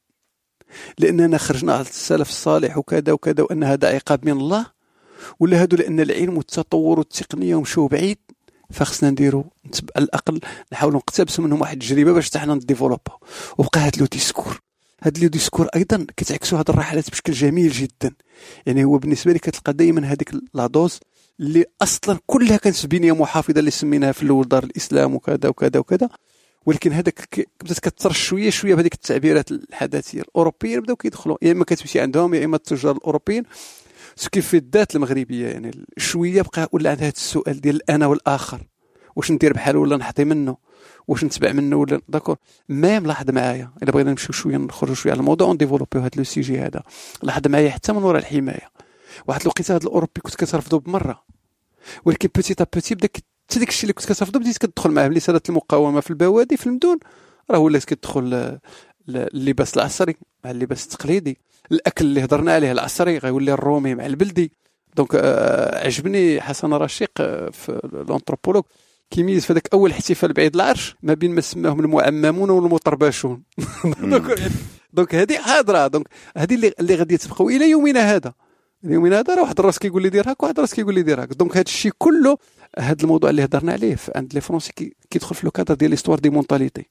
لأننا 1.00 1.38
خرجنا 1.38 1.74
على 1.74 1.82
السلف 1.82 2.30
الصالح 2.30 2.78
وكذا 2.78 3.14
وكذا 3.14 3.44
وأن 3.44 3.64
هذا 3.64 3.96
عقاب 3.96 4.26
من 4.26 4.32
الله؟ 4.32 4.66
ولا 5.40 5.62
هادو 5.62 5.78
لأن 5.78 6.00
العلم 6.00 6.38
والتطور 6.38 7.00
والتقنية 7.00 7.56
ومشاو 7.56 7.88
بعيد؟ 7.88 8.18
فخصنا 8.74 9.10
نديرو 9.10 9.46
على 9.96 10.06
الأقل 10.06 10.40
نحاولوا 10.74 10.98
نقتبسوا 10.98 11.44
منهم 11.44 11.62
واحد 11.62 11.82
التجربة 11.82 12.14
باش 12.14 12.30
حتى 12.30 12.40
حنا 12.40 12.54
نديفلوبا 12.56 13.18
وبقى 13.58 13.80
هاد 13.80 13.98
le 14.00 14.06
discours. 14.06 14.60
هاد 15.04 15.18
le 15.18 15.28
discours 15.28 15.68
أيضا 15.76 16.06
كتعكسوا 16.18 16.60
هاد 16.60 16.70
الرحلات 16.70 17.10
بشكل 17.10 17.34
جميل 17.34 17.72
جدا. 17.72 18.16
يعني 18.66 18.84
هو 18.84 18.98
بالنسبة 18.98 19.34
لي 19.34 19.40
كتلقى 19.40 19.74
دائما 19.74 20.08
هذيك 20.08 20.32
la 20.54 20.68
dose 20.68 21.00
اللي 21.40 21.66
أصلا 21.82 22.20
كلها 22.26 22.58
كانت 22.58 22.86
بنية 22.86 23.16
محافظة 23.16 23.60
اللي 23.60 23.72
سميناها 23.72 24.12
في 24.12 24.24
الأول 24.24 24.48
دار 24.48 24.64
الإسلام 24.64 25.16
وكذا 25.16 25.50
وكذا 25.50 25.80
وكذا. 25.80 26.10
ولكن 26.66 26.92
هذاك 26.92 27.48
بدات 27.64 27.80
كتطرش 27.80 28.28
شوية 28.28 28.50
شوية 28.50 28.76
بهذيك 28.76 28.94
التعبيرات 28.94 29.52
الحداثية 29.52 30.22
الاوروبيين 30.22 30.80
بداو 30.80 30.96
كيدخلوا 30.96 31.38
يا 31.42 31.52
إما 31.52 31.66
كتمشي 31.66 32.00
عندهم 32.00 32.34
يا 32.34 32.46
إما 32.46 32.56
التجار 32.56 32.96
الأوروبيين. 32.96 33.44
كيف 34.32 34.48
في 34.48 34.58
الذات 34.58 34.96
المغربية 34.96 35.48
يعني 35.48 35.86
شوية 35.98 36.42
بقى 36.42 36.70
ولا 36.72 36.90
عندها 36.90 37.06
هذا 37.06 37.14
السؤال 37.14 37.62
ديال 37.62 37.76
الأنا 37.76 38.08
والآخر. 38.08 38.62
واش 39.16 39.32
ندير 39.32 39.54
بحاله 39.54 39.80
ولا 39.80 39.98
نحطي 39.98 40.24
منه؟ 40.24 40.58
واش 41.08 41.24
نتبع 41.24 41.52
منه 41.52 41.76
ولا 41.76 42.02
d'accord. 42.08 42.38
même 42.70 43.08
لاحظ 43.08 43.32
معايا. 43.32 43.72
إلا 43.84 43.92
بغينا 43.92 44.12
نمشيو 44.12 44.32
شوية 44.32 44.58
نخرجوا 44.58 44.96
شوية 44.96 45.14
على 45.14 45.20
الموضوع 45.20 45.48
ون 45.48 45.55
développer 45.55 45.94
يو 45.94 46.02
هذا 46.02 46.12
le 46.18 46.24
sujet 46.24 46.60
هذا. 46.60 46.84
لاحظ 47.24 47.48
معايا 47.48 47.70
حتى 47.70 47.94
من 47.94 48.04
وراء 48.04 48.22
الحماية. 48.22 48.70
واحد 49.28 49.42
الوقيته 49.42 49.76
هذا 49.76 49.84
الأوروبي 49.84 50.22
كنت 50.22 50.36
كترفضو 50.36 50.80
بمرة. 50.80 51.24
ولكن 52.06 52.30
petit 52.36 52.54
à 52.54 52.66
petit 52.74 52.96
بدا 52.96 53.10
حتى 53.50 53.60
داك 53.60 53.70
الشيء 53.70 53.84
اللي 53.84 53.94
كنت 53.94 54.06
كترفضو 54.06 54.40
بديت 54.40 54.58
كتدخل 54.58 54.92
معاه. 54.92 55.12
صارت 55.18 55.50
المقاومة 55.50 56.02
في 56.02 56.10
البوادي 56.10 56.58
في 56.58 56.68
المدن 56.68 56.98
راه 57.52 57.60
ولات 57.60 57.84
كتدخل 57.84 58.60
اللباس 59.10 59.78
العصري 59.78 60.16
مع 60.46 60.52
اللباس 60.52 60.84
التقليدي. 60.84 61.38
الأكل 61.72 62.06
اللي 62.06 62.24
هضرنا 62.24 62.54
عليه 62.54 62.72
العصري 62.72 63.18
غيولي 63.18 63.54
الرومي 63.54 63.96
مع 63.96 64.06
البلدي. 64.06 64.52
donc 64.96 65.10
آه 65.16 65.86
عجبني 65.86 66.42
حسن 66.42 66.74
رشيق 66.74 67.12
آه، 67.20 67.50
في 67.50 67.70
ال 67.70 67.76
anthropologue 67.76 68.64
كيميز 69.12 69.46
في 69.46 69.54
هذاك 69.54 69.70
أول 69.74 69.92
احتفال 69.92 70.34
بعيد 70.34 70.56
العرش 70.56 70.96
ما 71.04 71.14
بين 71.14 71.36
ما 71.36 71.42
سماهم 71.42 72.00
المعممون 72.00 72.50
والمطرباشون 72.50 73.44
donc 74.94 75.16
هذه 75.16 75.38
حاضرة. 75.38 75.88
donc 75.88 76.08
هذه 76.38 76.56
اللي 76.56 76.74
اللي 76.80 76.96
غادي 76.96 77.18
تبقى 77.18 77.46
إلى 77.46 77.70
يومنا 77.70 78.16
هذا. 78.16 78.34
يومنا 78.84 79.20
هذا 79.20 79.36
راه 79.36 79.42
واحد 79.42 79.60
الراس 79.60 79.80
كيقول 79.80 80.02
لي 80.02 80.10
دير 80.10 80.32
هكا 80.32 80.44
واحد 80.44 80.58
الراس 80.58 80.74
كيقول 80.74 80.96
لي 80.96 81.02
دير 81.02 81.24
هكا 81.24 81.36
donc 81.36 81.52
هذا 81.52 81.62
الشيء 81.62 81.92
كله 81.98 82.38
هذا 82.80 83.04
الموضوع 83.04 83.30
اللي 83.30 83.44
هضرنا 83.44 83.72
عليه 83.72 83.98
عند 84.16 84.34
les 84.34 84.42
Français 84.42 84.96
كيدخل 85.10 85.36
في 85.36 85.46
le 85.46 85.52
cadre 85.52 85.74
ديال 85.74 85.90
l'histoire 85.90 86.20
des 86.20 86.30
mentalités 86.30 86.90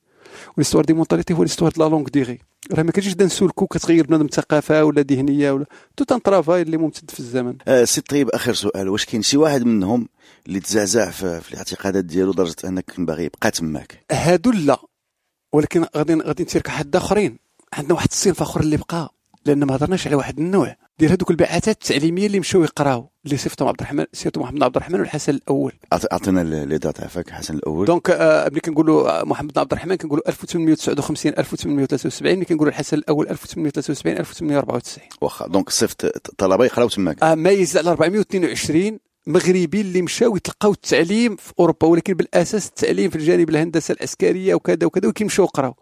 و 0.57 0.59
l'histoire 0.59 0.85
des 0.85 0.93
mentalités 0.93 1.35
هو 1.35 1.43
l'histoire 1.43 1.73
de 1.73 1.85
la 1.85 1.89
longue 1.89 2.09
durée 2.09 2.39
راه 2.73 2.83
ما 2.83 2.93
كتجيش 2.93 3.17
نسولكو 3.17 3.67
كتغير 3.67 4.07
بنادم 4.07 4.27
ثقافة 4.27 4.85
ولا 4.85 5.03
ذهنية 5.03 5.51
ولا 5.51 5.67
tout 5.97 6.15
un 6.15 6.23
travail 6.23 6.63
اللي 6.63 6.77
ممتد 6.77 7.11
في 7.11 7.21
الزمن. 7.21 7.57
آه 7.69 7.85
سي 7.85 8.01
طيب 8.01 8.29
آخر 8.29 8.55
سؤال. 8.55 8.89
واش 8.89 9.05
كاين 9.05 9.23
شي 9.23 9.37
واحد 9.37 9.63
منهم 9.65 10.09
اللي 10.47 10.61
تزعزع 10.61 11.11
في, 11.11 11.41
في 11.41 11.53
الاعتقادات 11.53 12.05
ديالو 12.05 12.31
لدرجه 12.33 12.57
أنك 12.65 13.01
باغي 13.01 13.25
يبقى 13.25 13.51
تماك؟ 13.51 14.05
هادو 14.13 14.51
لا. 14.51 14.79
ولكن 15.53 15.87
غادي 15.97 16.15
غادي 16.15 16.43
نتيرك 16.43 16.69
حد 16.69 16.97
آخرين. 16.97 17.39
عندنا 17.73 17.95
واحد 17.95 18.09
الصنف 18.11 18.43
آخر 18.43 18.61
اللي 18.61 18.77
بقى 18.77 19.15
لأن 19.47 19.65
ما 19.65 19.77
هضرناش 19.77 20.07
على 20.07 20.17
واحد 20.17 20.39
النوع. 20.39 20.77
ديال 20.99 21.11
هذوك 21.11 21.31
البعثات 21.31 21.69
التعليمية 21.69 22.27
اللي 22.27 22.41
مشاو 22.41 22.63
يقراو 22.63 23.11
اللي 23.25 23.37
صيفطهم 23.37 23.69
عبد 23.69 23.81
الرحمن 23.81 24.05
surtout 24.13 24.41
محمد 24.41 24.63
عبد 24.63 24.77
الرحمن 24.77 25.01
والحسن 25.01 25.35
الأول. 25.35 25.73
أعطينا 26.13 26.65
les 26.65 26.79
dates 26.79 27.01
عفاك 27.01 27.31
حسن 27.31 27.55
الأول. 27.55 27.87
donc 27.87 28.11
آه 28.11 28.49
ملي 28.49 28.61
كنقولوا 28.61 29.25
محمد 29.25 29.59
عبد 29.59 29.73
الرحمن 29.73 29.95
كنقولوا 29.95 30.29
1859 30.29 31.33
1873 31.39 32.37
ملي 32.37 32.45
كنقولوا 32.45 32.73
الحسن 32.73 32.97
الأول 32.99 33.29
1873 33.29 34.17
1894 34.19 35.05
واخا 35.21 35.47
donc 35.49 35.71
صيفط 35.71 36.07
طلبه 36.39 36.65
يقراو 36.65 36.89
تماك. 36.89 37.23
آه 37.23 37.35
ما 37.35 37.51
يزيد 37.51 37.77
على 37.79 37.91
422 37.91 38.99
مغربي 39.27 39.81
اللي 39.81 40.03
مشاو 40.03 40.37
يتلقاو 40.37 40.73
التعليم 40.73 41.37
في 41.37 41.53
أوروبا 41.61 41.87
ولكن 41.87 42.15
بالأساس 42.15 42.67
التعليم 42.67 43.11
في 43.11 43.17
الجانب 43.17 43.49
الهندسة 43.51 43.93
العسكرية 43.95 44.55
وكذا 44.55 44.87
وكذا 44.87 45.07
ولكن 45.07 45.27
مشاو 45.27 45.47
قراو 45.47 45.75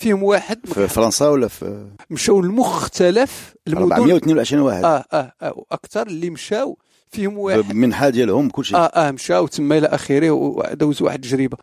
فيهم 0.00 0.22
واحد 0.22 0.66
في 0.66 0.88
فرنسا 0.88 1.28
ولا 1.28 1.48
في 1.48 1.86
مشاو 2.10 2.40
لمختلف 2.40 3.54
المدن. 3.68 3.92
422 3.92 4.62
واحد. 4.62 4.84
آه 4.84 5.04
آه, 5.12 5.32
آه 5.42 5.64
أكثر 5.72 6.06
اللي 6.06 6.30
مشاو 6.30 6.78
فيهم 7.10 7.38
واحد. 7.38 7.72
من 7.72 7.94
حال 7.94 8.12
ديالهم 8.12 8.50
كلشي. 8.50 8.76
آه 8.76 8.78
آه 8.78 9.10
مشاو 9.10 9.46
تما 9.46 9.78
إلى 9.78 9.86
آخره 9.86 10.30
ودوزوا 10.30 11.06
واحد 11.06 11.24
التجربة. 11.24 11.56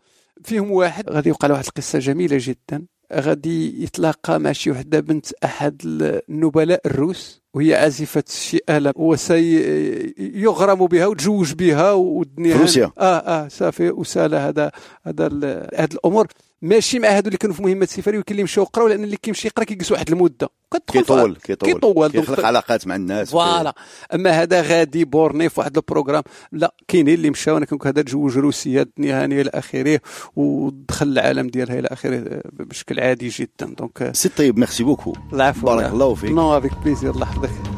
فيهم 0.44 0.70
واحد 0.70 1.10
غادي 1.10 1.28
يوقع 1.28 1.48
له 1.48 1.54
واحد 1.54 1.66
القصة 1.66 1.98
جميلة 1.98 2.36
جدا. 2.40 2.86
غادي 3.12 3.82
يتلاقى 3.82 4.40
مع 4.40 4.52
شي 4.52 4.70
وحدة 4.70 5.00
بنت 5.00 5.26
أحد 5.44 5.80
النبلاء 5.84 6.80
الروس 6.86 7.42
وهي 7.54 7.74
عازفة 7.74 8.24
شي 8.28 8.58
آلة 8.70 8.92
وسيغرم 8.96 10.86
بها 10.86 11.06
وتزوج 11.06 11.52
بها 11.52 11.92
والدنيا 11.92 12.56
روسيا. 12.56 12.92
آه 12.98 13.18
آه 13.18 13.48
صافي 13.48 13.90
وسأل 13.90 14.34
هذا 14.34 14.70
هذا 15.06 15.26
هذه 15.74 15.88
الأمور 15.92 16.26
ماشي 16.62 16.98
مع 16.98 17.08
هادو 17.08 17.28
اللي 17.28 17.38
كانوا 17.38 17.56
في 17.56 17.62
مهمات 17.62 17.88
سفريه 17.88 18.16
ولكن 18.16 18.32
اللي 18.32 18.42
مشاو 18.42 18.64
يقراو 18.64 18.88
لأن 18.88 19.04
اللي 19.04 19.16
كيمشي 19.16 19.48
يقرا 19.48 19.64
كيجلس 19.64 19.92
واحد 19.92 20.10
المدة. 20.10 20.48
كيطول 20.92 21.36
كيطول. 21.36 21.72
كيطول 21.72 22.10
كيخلق 22.10 22.44
علاقات 22.44 22.86
مع 22.86 22.96
الناس. 22.96 23.30
voilà. 23.30 23.74
أما 24.14 24.30
هذا 24.30 24.62
غادي 24.62 25.04
borné 25.04 25.48
في 25.48 25.60
واحد 25.60 25.76
ال 25.76 25.80
programme. 25.80 26.22
لا 26.52 26.74
كاينين 26.88 27.14
اللي 27.14 27.30
مشاو. 27.30 27.56
أنا 27.56 27.66
كنت 27.66 27.86
هذا 27.86 28.02
تزوج 28.02 28.38
روسيا 28.38 28.82
الدنيا 28.82 29.24
هانيه 29.24 29.40
إلى 29.40 29.50
آخره 29.54 30.00
ودخل 30.36 31.06
العالم 31.06 31.46
ديالها 31.46 31.78
إلى 31.78 31.88
آخره 31.88 32.42
بشكل 32.52 33.00
عادي 33.00 33.28
جدا. 33.28 33.74
donc 33.78 34.10
c'est 34.14 34.28
طيب. 34.28 34.58
merci 34.58 34.84
beaucoup. 34.84 35.16
العفو. 35.32 35.66
بارك 35.66 35.92
الله 35.92 36.14
فيك. 36.14 36.30
non 36.30 36.58
avec 36.58 36.72
plaisir 36.84 37.10
الله 37.10 37.26
يحفظك 37.26 37.77